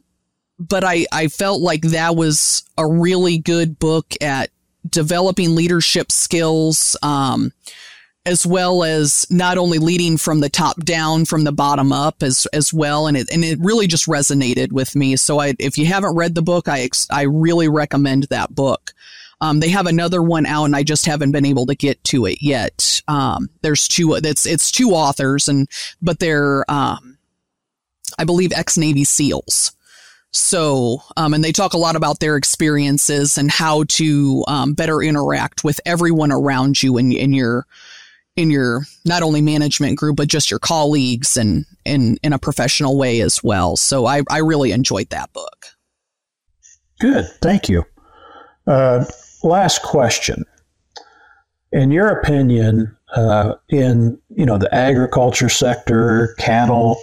but 0.60 0.84
I, 0.84 1.06
I 1.12 1.28
felt 1.28 1.62
like 1.62 1.82
that 1.82 2.16
was 2.16 2.64
a 2.78 2.88
really 2.88 3.38
good 3.38 3.78
book 3.80 4.14
at 4.22 4.50
developing 4.90 5.56
leadership 5.56 6.12
skills, 6.12 6.96
um, 7.02 7.52
as 8.26 8.46
well 8.46 8.84
as 8.84 9.28
not 9.30 9.58
only 9.58 9.78
leading 9.78 10.18
from 10.18 10.40
the 10.40 10.50
top 10.50 10.78
down, 10.84 11.26
from 11.26 11.44
the 11.44 11.52
bottom 11.52 11.92
up 11.92 12.24
as, 12.24 12.48
as 12.54 12.74
well. 12.74 13.06
And 13.08 13.18
it, 13.18 13.30
and 13.32 13.44
it 13.44 13.60
really 13.60 13.86
just 13.88 14.08
resonated 14.08 14.72
with 14.72 14.96
me. 14.96 15.16
So 15.16 15.40
I, 15.40 15.54
if 15.60 15.78
you 15.78 15.86
haven't 15.86 16.16
read 16.16 16.36
the 16.36 16.42
book, 16.42 16.68
I, 16.68 16.90
I 17.12 17.24
really 17.24 17.68
recommend 17.68 18.24
that 18.24 18.56
book. 18.56 18.94
Um, 19.42 19.60
they 19.60 19.70
have 19.70 19.86
another 19.86 20.22
one 20.22 20.46
out, 20.46 20.66
and 20.66 20.76
I 20.76 20.84
just 20.84 21.06
haven't 21.06 21.32
been 21.32 21.46
able 21.46 21.66
to 21.68 21.76
get 21.76 22.04
to 22.06 22.26
it 22.26 22.42
yet. 22.42 23.02
Um, 23.08 23.50
there's 23.62 23.88
two. 23.88 24.14
It's 24.14 24.46
it's 24.46 24.72
two 24.72 24.92
authors, 24.92 25.48
and 25.48 25.68
but 26.02 26.20
they're 26.20 26.70
um, 26.70 27.18
I 28.18 28.24
believe 28.24 28.52
ex 28.54 28.78
Navy 28.78 29.04
SEALs. 29.04 29.72
So, 30.32 31.02
um, 31.16 31.34
and 31.34 31.42
they 31.42 31.54
talk 31.54 31.74
a 31.74 31.78
lot 31.78 31.96
about 31.96 32.20
their 32.20 32.36
experiences 32.36 33.38
and 33.38 33.50
how 33.50 33.86
to 33.88 34.44
um, 34.50 34.74
better 34.74 35.02
interact 35.02 35.64
with 35.64 35.80
everyone 35.86 36.30
around 36.30 36.84
you 36.84 36.98
in, 36.98 37.14
in 37.14 37.32
your 37.32 37.66
in 38.36 38.52
your 38.52 38.82
not 39.06 39.24
only 39.24 39.40
management 39.40 39.98
group 39.98 40.18
but 40.18 40.28
just 40.28 40.52
your 40.52 40.60
colleagues 40.60 41.38
and 41.38 41.66
in 41.86 42.18
in 42.22 42.34
a 42.34 42.40
professional 42.40 42.98
way 42.98 43.22
as 43.22 43.42
well. 43.44 43.78
So 43.78 44.06
I 44.06 44.24
I 44.30 44.40
really 44.40 44.74
enjoyed 44.74 45.10
that 45.12 45.32
book. 45.32 45.68
Good, 47.00 47.28
thank 47.42 47.70
you. 47.70 47.86
Uh, 48.68 49.06
last 49.46 49.82
question. 49.82 50.44
In 51.72 51.92
your 51.92 52.08
opinion, 52.08 52.96
uh, 53.16 53.56
in 53.70 54.20
you 54.30 54.46
know 54.46 54.58
the 54.58 54.74
agriculture 54.74 55.50
sector, 55.50 56.36
cattle, 56.38 56.98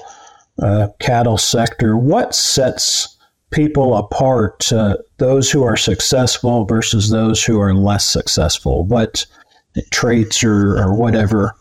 uh, 0.62 0.88
cattle 0.98 1.38
sector, 1.38 1.96
what 1.96 2.35
sets 2.35 3.16
people 3.50 3.96
apart? 3.96 4.72
Uh, 4.72 4.96
those 5.18 5.50
who 5.50 5.62
are 5.62 5.76
successful 5.76 6.64
versus 6.64 7.11
those 7.11 7.44
who 7.44 7.61
are 7.61 7.74
less 7.74 8.05
successful. 8.05 8.85
What 8.85 9.26
traits 9.90 10.44
or, 10.44 10.78
or 10.78 10.94
whatever, 10.94 11.55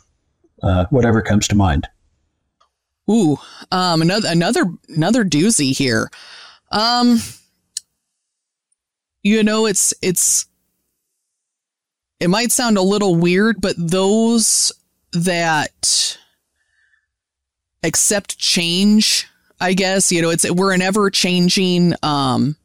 uh, 0.64 0.86
whatever 0.90 1.22
comes 1.22 1.48
to 1.50 1.56
mind. 1.56 1.88
Ooh, 3.10 3.38
um, 3.72 4.02
another 4.02 4.28
another 4.30 4.66
another 4.90 5.26
doozy 5.26 5.76
here. 5.76 6.10
Um, 6.72 7.20
you 9.24 9.44
know, 9.44 9.66
it's 9.66 9.94
it's 10.02 10.46
it 12.22 12.30
might 12.30 12.52
sound 12.52 12.78
a 12.78 12.84
little 12.84 13.16
weird, 13.16 13.60
but 13.60 13.74
those 13.80 14.72
that 15.12 16.20
accept 17.82 18.38
change, 18.38 19.28
I 19.60 19.74
guess, 19.74 20.12
you 20.12 20.22
know, 20.22 20.30
it's 20.30 20.50
we're 20.50 20.72
an 20.72 20.84
ever 20.84 21.10
changing 21.10 21.96
um, 22.04 22.56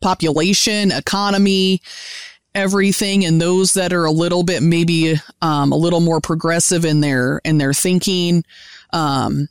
population, 0.00 0.92
economy, 0.92 1.82
everything, 2.54 3.24
and 3.24 3.40
those 3.40 3.74
that 3.74 3.92
are 3.92 4.04
a 4.04 4.12
little 4.12 4.44
bit 4.44 4.62
maybe 4.62 5.16
um, 5.42 5.72
a 5.72 5.76
little 5.76 6.00
more 6.00 6.20
progressive 6.20 6.84
in 6.84 7.00
their 7.00 7.40
in 7.44 7.58
their 7.58 7.72
thinking. 7.72 8.44
Um, 8.92 9.48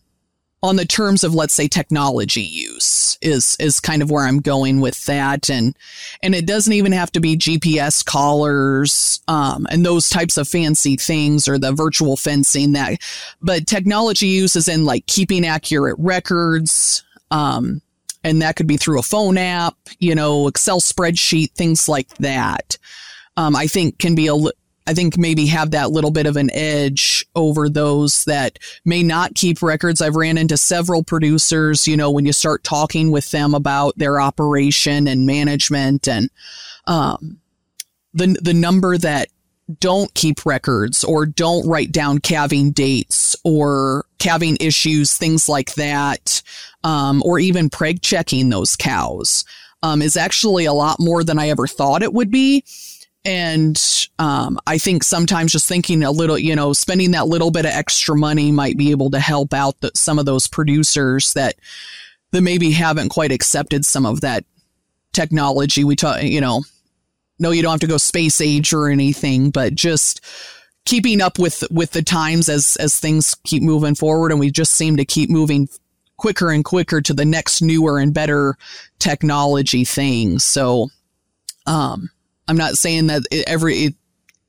on 0.62 0.76
the 0.76 0.86
terms 0.86 1.24
of 1.24 1.34
let's 1.34 1.54
say 1.54 1.67
technology 1.67 2.41
use 2.41 3.17
is 3.22 3.56
is 3.60 3.80
kind 3.80 4.02
of 4.02 4.12
where 4.12 4.26
I'm 4.26 4.39
going 4.39 4.82
with 4.82 5.06
that. 5.06 5.50
And 5.50 5.76
and 6.22 6.36
it 6.36 6.45
doesn't 6.45 6.74
even 6.74 6.91
have 6.91 7.12
to 7.13 7.19
be 7.19 7.38
GPS 7.38 8.04
collars 8.04 9.22
um, 9.28 9.67
and 9.69 9.86
those 9.86 10.10
types 10.10 10.38
of 10.38 10.48
fancy 10.48 10.98
things 10.98 11.48
or 11.48 11.58
the 11.58 11.72
virtual 11.72 12.17
fencing 12.17 12.74
that 12.74 13.00
but 13.41 13.67
technology 13.67 14.28
use 14.28 14.56
is 14.56 14.67
in 14.67 14.86
like 14.86 15.06
keeping 15.06 15.45
accurate 15.45 15.95
records 15.98 17.04
um, 17.32 17.82
and 18.24 18.41
that 18.41 18.56
could 18.56 18.67
be 18.67 18.78
through 18.78 19.00
a 19.00 19.04
phone 19.04 19.38
app 19.38 19.76
you 20.00 20.13
know 20.13 20.48
Excel 20.48 20.82
spreadsheet 20.82 21.52
things 21.52 21.88
like 21.88 22.10
that. 22.17 22.78
Um, 23.38 23.56
I 23.56 23.67
think 23.67 23.98
can 24.00 24.15
be 24.15 24.28
a 24.28 24.36
I 24.89 24.93
think 24.93 25.17
maybe 25.17 25.45
have 25.45 25.72
that 25.72 25.91
little 25.91 26.10
bit 26.10 26.26
of 26.26 26.36
an 26.36 26.50
edge 26.52 27.18
over 27.39 27.69
those 27.69 28.25
that 28.25 28.60
may 28.86 29.02
not 29.02 29.36
keep 29.36 29.62
records. 29.62 30.02
I've 30.02 30.15
ran 30.15 30.38
into 30.38 30.58
several 30.58 31.04
producers, 31.04 31.88
you 31.88 31.97
know, 31.97 32.12
when 32.12 32.25
you 32.25 32.34
start 32.34 32.63
talking 32.63 33.12
with 33.12 33.32
them 33.32 33.56
about 33.56 33.97
their 33.97 34.19
operation 34.19 35.08
and 35.08 35.25
management 35.25 36.08
and 36.08 36.30
um, 36.86 37.39
the 38.13 38.38
the 38.41 38.54
number 38.54 38.97
that 38.97 39.30
don't 39.80 40.13
keep 40.15 40.45
records 40.45 41.04
or 41.04 41.25
don't 41.25 41.67
write 41.67 41.91
down 41.91 42.19
calving 42.19 42.71
dates 42.71 43.36
or 43.43 44.06
calving 44.17 44.58
issues, 44.60 45.15
things 45.15 45.47
like 45.47 45.75
that, 45.75 46.41
um, 46.84 47.21
or 47.23 47.39
even 47.39 47.69
preg 47.69 48.02
checking 48.02 48.49
those 48.49 48.75
cows 48.75 49.45
um, 49.84 50.02
is 50.02 50.17
actually 50.17 50.65
a 50.65 50.73
lot 50.73 50.99
more 50.99 51.23
than 51.23 51.39
I 51.39 51.49
ever 51.49 51.67
thought 51.67 52.04
it 52.04 52.13
would 52.13 52.32
be. 52.32 52.63
And 53.25 53.82
um, 54.17 54.60
I 54.65 54.77
think 54.77 55.03
sometimes 55.03 55.51
just 55.51 55.67
thinking 55.67 56.03
a 56.03 56.12
little, 56.12 56.38
you 56.38 56.55
know, 56.55 56.73
spending 56.73 57.12
that 57.12 57.27
little 57.27 57.51
bit 57.51 57.65
of 57.65 57.71
extra 57.71 58.15
money 58.15 58.51
might 58.51 58.77
be 58.77 58.91
able 58.91 59.12
to 59.12 59.19
help 59.19 59.53
out 59.53 59.79
the, 59.82 59.91
some 59.93 60.19
of 60.19 60.25
those 60.25 60.47
producers 60.47 61.34
that 61.34 61.55
that 62.32 62.41
maybe 62.41 62.71
haven't 62.71 63.10
quite 63.10 63.32
accepted 63.32 63.86
some 63.86 64.05
of 64.05 64.21
that 64.21 64.45
technology. 65.13 65.84
We 65.84 65.95
talk, 65.95 66.23
you 66.23 66.39
know, 66.39 66.63
no, 67.39 67.51
you 67.51 67.62
don't 67.62 67.71
have 67.71 67.79
to 67.82 67.88
go 67.88 67.97
space 67.97 68.39
age 68.39 68.73
or 68.73 68.89
anything, 68.89 69.49
but 69.49 69.73
just 69.75 70.21
keeping 70.86 71.21
up 71.21 71.39
with 71.39 71.63
with 71.71 71.91
the 71.91 72.01
times 72.01 72.49
as 72.49 72.75
as 72.77 72.99
things 72.99 73.36
keep 73.43 73.63
moving 73.63 73.95
forward, 73.95 74.32
and 74.32 74.39
we 74.39 74.51
just 74.51 74.73
seem 74.73 74.97
to 74.97 75.05
keep 75.05 75.29
moving 75.29 75.67
quicker 76.17 76.51
and 76.51 76.65
quicker 76.65 77.01
to 77.01 77.13
the 77.13 77.25
next 77.25 77.62
newer 77.62 77.97
and 77.97 78.13
better 78.13 78.58
technology 78.99 79.86
thing. 79.86 80.38
So, 80.39 80.89
um, 81.65 82.10
I'm 82.49 82.57
not 82.57 82.77
saying 82.77 83.07
that 83.07 83.21
it, 83.31 83.47
every 83.47 83.75
it, 83.75 83.95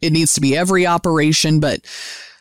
it 0.00 0.12
needs 0.12 0.32
to 0.34 0.40
be 0.40 0.56
every 0.56 0.86
operation, 0.86 1.60
but 1.60 1.80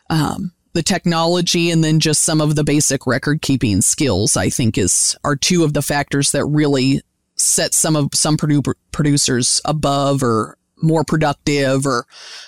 um, 0.09 0.53
the 0.71 0.81
technology 0.81 1.69
and 1.69 1.83
then 1.83 1.99
just 1.99 2.21
some 2.21 2.39
of 2.39 2.55
the 2.55 2.63
basic 2.63 3.05
record 3.05 3.41
keeping 3.41 3.81
skills, 3.81 4.37
I 4.37 4.49
think, 4.49 4.77
is 4.77 5.17
are 5.25 5.35
two 5.35 5.65
of 5.65 5.73
the 5.73 5.81
factors 5.81 6.31
that 6.31 6.45
really 6.45 7.01
set 7.35 7.73
some 7.73 7.97
of 7.97 8.09
some 8.13 8.37
produ- 8.37 8.73
producers 8.93 9.61
above 9.65 10.23
or 10.23 10.57
more 10.81 11.03
productive 11.03 11.85
or 11.85 12.05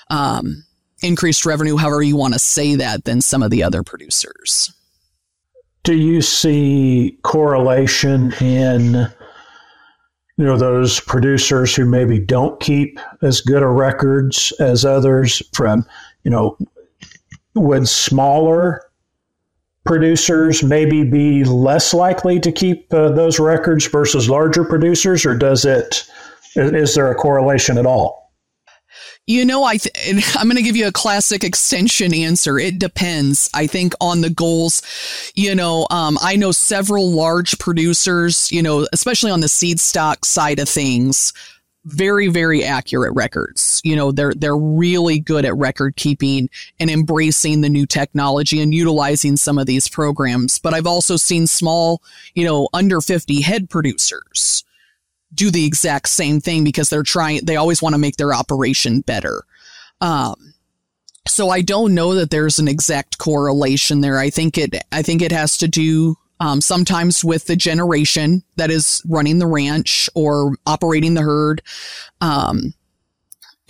um, 0.09 0.63
increased 1.03 1.45
revenue, 1.45 1.75
however 1.75 2.01
you 2.01 2.15
want 2.15 2.33
to 2.33 2.39
say 2.39 2.75
that, 2.75 3.03
than 3.03 3.19
some 3.19 3.43
of 3.43 3.51
the 3.51 3.63
other 3.63 3.83
producers. 3.83 4.73
Do 5.83 5.95
you 5.95 6.21
see 6.21 7.17
correlation 7.23 8.31
in 8.39 9.11
you 10.41 10.47
know 10.47 10.57
those 10.57 10.99
producers 11.01 11.75
who 11.75 11.85
maybe 11.85 12.17
don't 12.17 12.59
keep 12.59 12.99
as 13.21 13.41
good 13.41 13.61
a 13.61 13.67
records 13.67 14.51
as 14.59 14.83
others 14.83 15.43
from 15.53 15.85
you 16.23 16.31
know 16.31 16.57
would 17.53 17.87
smaller 17.87 18.81
producers 19.85 20.63
maybe 20.63 21.03
be 21.03 21.43
less 21.43 21.93
likely 21.93 22.39
to 22.39 22.51
keep 22.51 22.91
uh, 22.91 23.09
those 23.11 23.39
records 23.39 23.85
versus 23.85 24.29
larger 24.29 24.65
producers, 24.65 25.27
or 25.27 25.37
does 25.37 25.63
it? 25.63 26.09
Is 26.55 26.95
there 26.95 27.11
a 27.11 27.15
correlation 27.15 27.77
at 27.77 27.85
all? 27.85 28.20
You 29.27 29.45
know, 29.45 29.63
I 29.63 29.77
th- 29.77 29.95
I'm 30.35 30.47
going 30.47 30.57
to 30.57 30.63
give 30.63 30.75
you 30.75 30.87
a 30.87 30.91
classic 30.91 31.43
extension 31.43 32.13
answer. 32.13 32.57
It 32.57 32.79
depends. 32.79 33.49
I 33.53 33.67
think 33.67 33.93
on 34.01 34.21
the 34.21 34.29
goals. 34.29 34.81
You 35.35 35.55
know, 35.55 35.87
um, 35.89 36.17
I 36.21 36.35
know 36.35 36.51
several 36.51 37.11
large 37.11 37.57
producers. 37.59 38.51
You 38.51 38.61
know, 38.61 38.87
especially 38.93 39.31
on 39.31 39.41
the 39.41 39.49
seed 39.49 39.79
stock 39.79 40.25
side 40.25 40.59
of 40.59 40.67
things, 40.67 41.33
very 41.85 42.27
very 42.27 42.63
accurate 42.63 43.13
records. 43.15 43.81
You 43.83 43.95
know, 43.95 44.11
they're 44.11 44.33
they're 44.33 44.57
really 44.57 45.19
good 45.19 45.45
at 45.45 45.55
record 45.55 45.95
keeping 45.95 46.49
and 46.79 46.89
embracing 46.89 47.61
the 47.61 47.69
new 47.69 47.85
technology 47.85 48.61
and 48.61 48.73
utilizing 48.73 49.37
some 49.37 49.57
of 49.57 49.67
these 49.67 49.87
programs. 49.87 50.57
But 50.59 50.73
I've 50.73 50.87
also 50.87 51.15
seen 51.15 51.47
small, 51.47 52.01
you 52.33 52.45
know, 52.45 52.69
under 52.73 53.01
50 53.01 53.41
head 53.41 53.69
producers 53.69 54.63
do 55.33 55.51
the 55.51 55.65
exact 55.65 56.09
same 56.09 56.41
thing 56.41 56.63
because 56.63 56.89
they're 56.89 57.03
trying, 57.03 57.45
they 57.45 57.55
always 57.55 57.81
want 57.81 57.93
to 57.93 57.99
make 57.99 58.17
their 58.17 58.33
operation 58.33 59.01
better. 59.01 59.43
Um, 60.01 60.53
so 61.27 61.49
I 61.49 61.61
don't 61.61 61.93
know 61.93 62.15
that 62.15 62.31
there's 62.31 62.59
an 62.59 62.67
exact 62.67 63.17
correlation 63.17 64.01
there. 64.01 64.17
I 64.17 64.29
think 64.29 64.57
it, 64.57 64.75
I 64.91 65.01
think 65.01 65.21
it 65.21 65.31
has 65.31 65.57
to 65.59 65.67
do 65.67 66.17
um, 66.39 66.59
sometimes 66.59 67.23
with 67.23 67.45
the 67.45 67.55
generation 67.55 68.43
that 68.55 68.71
is 68.71 69.03
running 69.07 69.37
the 69.37 69.47
ranch 69.47 70.09
or 70.15 70.55
operating 70.65 71.13
the 71.13 71.21
herd. 71.21 71.61
Um, 72.19 72.73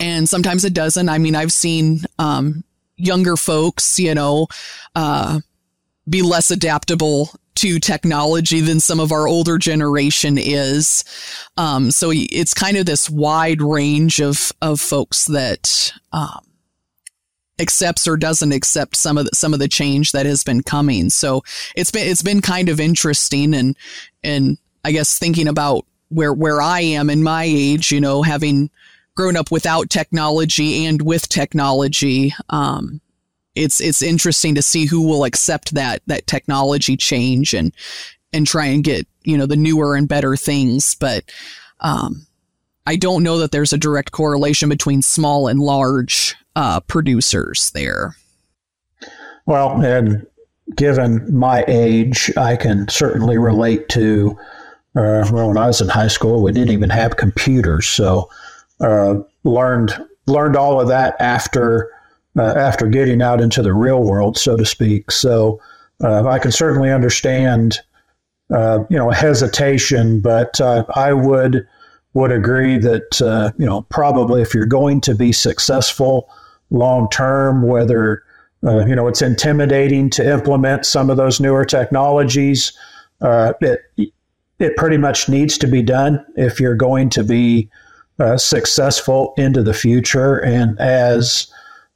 and 0.00 0.28
sometimes 0.28 0.64
it 0.64 0.72
doesn't. 0.72 1.08
I 1.08 1.18
mean, 1.18 1.36
I've 1.36 1.52
seen 1.52 2.00
um, 2.18 2.64
younger 2.96 3.36
folks, 3.36 3.98
you 3.98 4.14
know, 4.14 4.48
uh, 4.94 5.40
be 6.08 6.22
less 6.22 6.50
adaptable 6.50 7.30
to 7.54 7.78
technology 7.78 8.60
than 8.60 8.80
some 8.80 9.00
of 9.00 9.12
our 9.12 9.28
older 9.28 9.58
generation 9.58 10.38
is. 10.38 11.04
Um, 11.56 11.90
so 11.90 12.10
it's 12.12 12.54
kind 12.54 12.76
of 12.76 12.86
this 12.86 13.10
wide 13.10 13.60
range 13.60 14.20
of 14.20 14.52
of 14.62 14.80
folks 14.80 15.26
that 15.26 15.92
um, 16.12 16.40
accepts 17.58 18.06
or 18.06 18.16
doesn't 18.16 18.52
accept 18.52 18.96
some 18.96 19.18
of 19.18 19.26
the, 19.26 19.30
some 19.34 19.52
of 19.52 19.60
the 19.60 19.68
change 19.68 20.12
that 20.12 20.26
has 20.26 20.42
been 20.42 20.62
coming. 20.62 21.10
So 21.10 21.42
it's 21.76 21.90
been 21.90 22.08
it's 22.08 22.22
been 22.22 22.40
kind 22.40 22.68
of 22.68 22.80
interesting 22.80 23.54
and 23.54 23.76
and 24.24 24.58
I 24.84 24.92
guess 24.92 25.18
thinking 25.18 25.48
about 25.48 25.86
where 26.08 26.32
where 26.32 26.60
I 26.60 26.80
am 26.80 27.10
in 27.10 27.22
my 27.22 27.44
age, 27.44 27.92
you 27.92 28.00
know, 28.00 28.22
having 28.22 28.70
grown 29.14 29.36
up 29.36 29.50
without 29.50 29.90
technology 29.90 30.86
and 30.86 31.02
with 31.02 31.28
technology, 31.28 32.34
um, 32.48 33.01
it's 33.54 33.80
it's 33.80 34.02
interesting 34.02 34.54
to 34.54 34.62
see 34.62 34.86
who 34.86 35.06
will 35.06 35.24
accept 35.24 35.74
that 35.74 36.02
that 36.06 36.26
technology 36.26 36.96
change 36.96 37.54
and 37.54 37.72
and 38.32 38.46
try 38.46 38.66
and 38.66 38.84
get 38.84 39.06
you 39.24 39.36
know 39.36 39.46
the 39.46 39.56
newer 39.56 39.94
and 39.94 40.08
better 40.08 40.36
things. 40.36 40.94
But 40.94 41.24
um, 41.80 42.26
i 42.86 42.96
don't 42.96 43.22
know 43.22 43.38
that 43.38 43.52
there's 43.52 43.72
a 43.72 43.78
direct 43.78 44.12
correlation 44.12 44.68
between 44.68 45.02
small 45.02 45.48
and 45.48 45.60
large 45.60 46.34
uh, 46.56 46.80
producers 46.80 47.70
there. 47.72 48.16
Well 49.46 49.80
and 49.82 50.26
given 50.76 51.26
my 51.34 51.64
age 51.66 52.30
i 52.36 52.56
can 52.56 52.88
certainly 52.88 53.36
relate 53.36 53.88
to 53.90 54.38
uh, 54.96 55.26
well 55.32 55.48
when 55.48 55.58
i 55.58 55.66
was 55.66 55.80
in 55.80 55.88
high 55.88 56.08
school 56.08 56.42
we 56.42 56.52
didn't 56.52 56.72
even 56.72 56.90
have 56.90 57.16
computers. 57.16 57.86
So 57.86 58.30
uh, 58.80 59.16
learned 59.44 59.92
learned 60.26 60.56
all 60.56 60.80
of 60.80 60.88
that 60.88 61.16
after 61.20 61.90
uh, 62.36 62.54
after 62.56 62.86
getting 62.86 63.20
out 63.20 63.40
into 63.40 63.62
the 63.62 63.74
real 63.74 64.02
world, 64.02 64.38
so 64.38 64.56
to 64.56 64.64
speak. 64.64 65.10
So 65.10 65.60
uh, 66.02 66.26
I 66.26 66.38
can 66.38 66.50
certainly 66.50 66.90
understand, 66.90 67.78
uh, 68.52 68.84
you 68.88 68.96
know, 68.96 69.10
hesitation, 69.10 70.20
but 70.20 70.60
uh, 70.60 70.84
I 70.94 71.12
would 71.12 71.66
would 72.14 72.32
agree 72.32 72.76
that 72.78 73.22
uh, 73.22 73.52
you 73.58 73.66
know 73.66 73.82
probably 73.82 74.42
if 74.42 74.54
you're 74.54 74.66
going 74.66 75.00
to 75.02 75.14
be 75.14 75.32
successful 75.32 76.28
long 76.70 77.08
term, 77.10 77.62
whether 77.62 78.22
uh, 78.64 78.84
you 78.86 78.96
know 78.96 79.08
it's 79.08 79.22
intimidating 79.22 80.10
to 80.10 80.26
implement 80.26 80.86
some 80.86 81.10
of 81.10 81.16
those 81.16 81.40
newer 81.40 81.64
technologies, 81.64 82.72
it 83.20 83.80
it 84.58 84.76
pretty 84.76 84.96
much 84.96 85.28
needs 85.28 85.58
to 85.58 85.66
be 85.66 85.82
done 85.82 86.24
if 86.36 86.60
you're 86.60 86.74
going 86.74 87.10
to 87.10 87.24
be 87.24 87.68
successful 88.36 89.34
into 89.36 89.62
the 89.62 89.74
future 89.74 90.36
and 90.36 90.78
as 90.78 91.52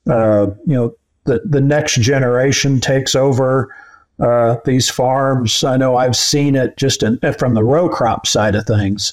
uh, 0.09 0.47
you 0.67 0.75
know, 0.75 0.95
the, 1.25 1.41
the 1.45 1.61
next 1.61 2.01
generation 2.01 2.81
takes 2.81 3.15
over 3.15 3.75
uh, 4.19 4.57
these 4.65 4.89
farms. 4.89 5.63
I 5.65 5.77
know 5.77 5.97
I've 5.97 6.17
seen 6.17 6.55
it 6.57 6.77
just 6.77 7.03
in, 7.03 7.19
from 7.39 7.55
the 7.55 7.65
row 7.65 7.89
crop 7.89 8.27
side 8.27 8.55
of 8.55 8.67
things. 8.67 9.13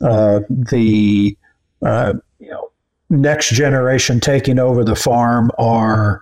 Uh, 0.00 0.40
the 0.48 1.36
uh, 1.84 2.14
you 2.38 2.48
know 2.50 2.70
next 3.10 3.50
generation 3.50 4.20
taking 4.20 4.58
over 4.58 4.84
the 4.84 4.94
farm 4.94 5.50
are 5.58 6.20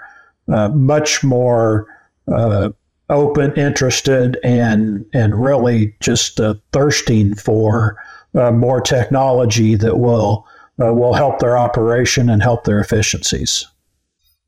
uh, 0.49 0.69
much 0.71 1.23
more 1.23 1.87
uh, 2.33 2.71
open, 3.11 3.53
interested, 3.55 4.39
and 4.43 5.05
and 5.13 5.41
really 5.41 5.95
just 6.01 6.41
thirsting 6.73 7.35
for 7.35 7.97
more 8.35 8.81
technology 8.81 9.75
that 9.77 9.99
will 9.99 10.47
will 10.79 11.15
help 11.15 11.39
their 11.39 11.57
operation 11.57 12.29
and 12.29 12.43
help 12.43 12.65
their 12.65 12.81
efficiencies. 12.81 13.67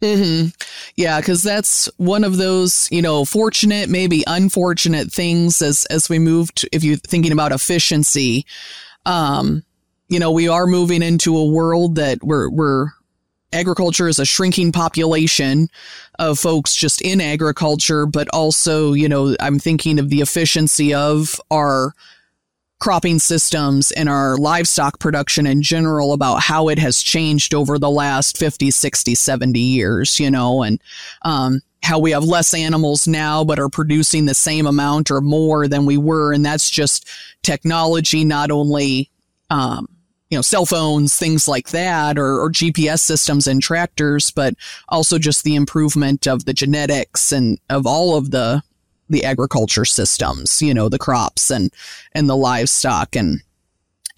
Mm-hmm. 0.02 0.48
Yeah, 0.96 1.20
because 1.20 1.42
that's 1.42 1.88
one 1.96 2.22
of 2.22 2.36
those, 2.36 2.88
you 2.92 3.02
know, 3.02 3.24
fortunate, 3.24 3.88
maybe 3.88 4.22
unfortunate 4.26 5.10
things 5.10 5.60
as 5.60 5.86
as 5.86 6.08
we 6.08 6.18
move 6.20 6.54
to, 6.56 6.68
if 6.72 6.84
you're 6.84 6.96
thinking 6.96 7.32
about 7.32 7.52
efficiency. 7.52 8.46
Um, 9.04 9.64
you 10.08 10.20
know, 10.20 10.30
we 10.30 10.48
are 10.48 10.66
moving 10.66 11.02
into 11.02 11.36
a 11.36 11.44
world 11.44 11.96
that 11.96 12.22
we're 12.22 12.48
we're 12.48 12.90
agriculture 13.52 14.08
is 14.08 14.18
a 14.18 14.26
shrinking 14.26 14.72
population 14.72 15.68
of 16.18 16.38
folks 16.38 16.76
just 16.76 17.00
in 17.00 17.20
agriculture, 17.20 18.06
but 18.06 18.28
also, 18.32 18.92
you 18.92 19.08
know, 19.08 19.34
I'm 19.40 19.58
thinking 19.58 19.98
of 19.98 20.10
the 20.10 20.20
efficiency 20.20 20.94
of 20.94 21.40
our 21.50 21.94
cropping 22.80 23.18
systems 23.18 23.90
and 23.92 24.08
our 24.08 24.36
livestock 24.36 24.98
production 24.98 25.46
in 25.46 25.62
general 25.62 26.12
about 26.12 26.42
how 26.42 26.68
it 26.68 26.78
has 26.78 27.02
changed 27.02 27.54
over 27.54 27.78
the 27.78 27.90
last 27.90 28.38
50, 28.38 28.70
60, 28.70 29.14
70 29.14 29.58
years, 29.58 30.20
you 30.20 30.30
know, 30.30 30.62
and 30.62 30.80
um, 31.22 31.60
how 31.82 31.98
we 31.98 32.12
have 32.12 32.24
less 32.24 32.54
animals 32.54 33.08
now 33.08 33.44
but 33.44 33.58
are 33.58 33.68
producing 33.68 34.26
the 34.26 34.34
same 34.34 34.66
amount 34.66 35.10
or 35.10 35.20
more 35.20 35.66
than 35.66 35.86
we 35.86 35.96
were. 35.96 36.32
And 36.32 36.44
that's 36.44 36.70
just 36.70 37.08
technology, 37.42 38.24
not 38.24 38.50
only, 38.50 39.10
um, 39.50 39.88
you 40.30 40.36
know, 40.36 40.42
cell 40.42 40.66
phones, 40.66 41.16
things 41.16 41.48
like 41.48 41.70
that, 41.70 42.18
or, 42.18 42.40
or 42.40 42.50
GPS 42.50 43.00
systems 43.00 43.46
and 43.46 43.62
tractors, 43.62 44.30
but 44.30 44.54
also 44.88 45.18
just 45.18 45.42
the 45.42 45.54
improvement 45.54 46.28
of 46.28 46.44
the 46.44 46.52
genetics 46.52 47.32
and 47.32 47.58
of 47.70 47.86
all 47.86 48.16
of 48.16 48.30
the 48.30 48.62
the 49.08 49.24
agriculture 49.24 49.84
systems, 49.84 50.60
you 50.62 50.74
know, 50.74 50.88
the 50.88 50.98
crops 50.98 51.50
and 51.50 51.72
and 52.12 52.28
the 52.28 52.36
livestock 52.36 53.16
and 53.16 53.42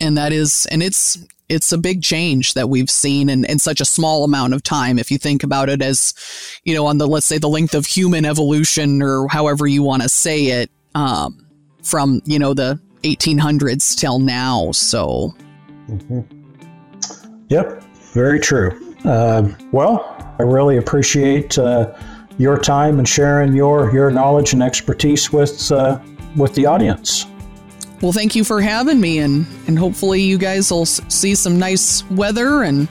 and 0.01 0.17
that 0.17 0.33
is 0.33 0.67
and 0.71 0.83
it's 0.83 1.19
it's 1.49 1.73
a 1.73 1.79
big 1.79 2.01
change 2.01 2.55
that 2.55 2.69
we've 2.69 2.89
seen 2.89 3.29
in, 3.29 3.45
in 3.45 3.59
such 3.59 3.81
a 3.81 3.85
small 3.85 4.23
amount 4.23 4.55
of 4.55 4.63
time. 4.63 5.01
If 5.01 5.11
you 5.11 5.19
think 5.19 5.43
about 5.43 5.69
it 5.69 5.83
as, 5.83 6.15
you 6.63 6.75
know, 6.75 6.87
on 6.87 6.99
the 6.99 7.09
let's 7.09 7.27
say 7.27 7.39
the 7.39 7.49
length 7.49 7.75
of 7.75 7.87
human 7.87 8.25
evolution 8.25 9.03
or 9.03 9.27
however 9.29 9.67
you 9.67 9.83
want 9.83 10.03
to 10.03 10.09
say 10.09 10.47
it, 10.47 10.71
um, 10.95 11.47
from 11.83 12.23
you 12.25 12.39
know 12.39 12.55
the 12.55 12.81
1800s 13.03 13.97
till 13.97 14.19
now. 14.19 14.71
So, 14.73 15.35
mm-hmm. 15.89 16.21
yep, 17.49 17.83
very 18.13 18.39
true. 18.39 18.95
Uh, 19.05 19.49
well, 19.73 20.35
I 20.39 20.43
really 20.43 20.77
appreciate. 20.77 21.59
Uh, 21.59 21.93
your 22.41 22.59
time 22.59 22.99
and 22.99 23.07
sharing 23.07 23.55
your 23.55 23.93
your 23.93 24.11
knowledge 24.11 24.55
and 24.55 24.63
expertise 24.63 25.31
with 25.31 25.71
uh, 25.71 26.01
with 26.37 26.55
the 26.55 26.65
audience. 26.65 27.27
Well, 28.01 28.13
thank 28.13 28.35
you 28.35 28.45
for 28.45 28.63
having 28.63 28.99
me, 28.99 29.19
and 29.19 29.47
and 29.67 29.79
hopefully 29.79 30.23
you 30.23 30.39
guys 30.39 30.71
will 30.71 30.87
see 30.87 31.35
some 31.35 31.59
nice 31.59 32.03
weather, 32.11 32.63
and 32.63 32.89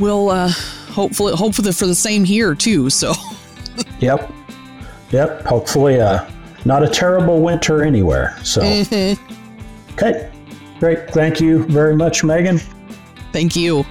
we'll 0.00 0.30
uh, 0.30 0.48
hopefully 0.48 1.36
hopefully 1.36 1.70
for 1.72 1.86
the 1.86 1.94
same 1.94 2.24
here 2.24 2.54
too. 2.54 2.90
So. 2.90 3.12
yep, 4.00 4.32
yep. 5.12 5.42
Hopefully, 5.42 6.00
uh, 6.00 6.28
not 6.64 6.82
a 6.82 6.88
terrible 6.88 7.40
winter 7.40 7.84
anywhere. 7.84 8.36
So. 8.42 8.60
Mm-hmm. 8.60 9.92
Okay, 9.92 10.32
great. 10.80 11.08
Thank 11.10 11.40
you 11.40 11.64
very 11.66 11.94
much, 11.94 12.24
Megan. 12.24 12.58
Thank 13.32 13.54
you. 13.54 13.84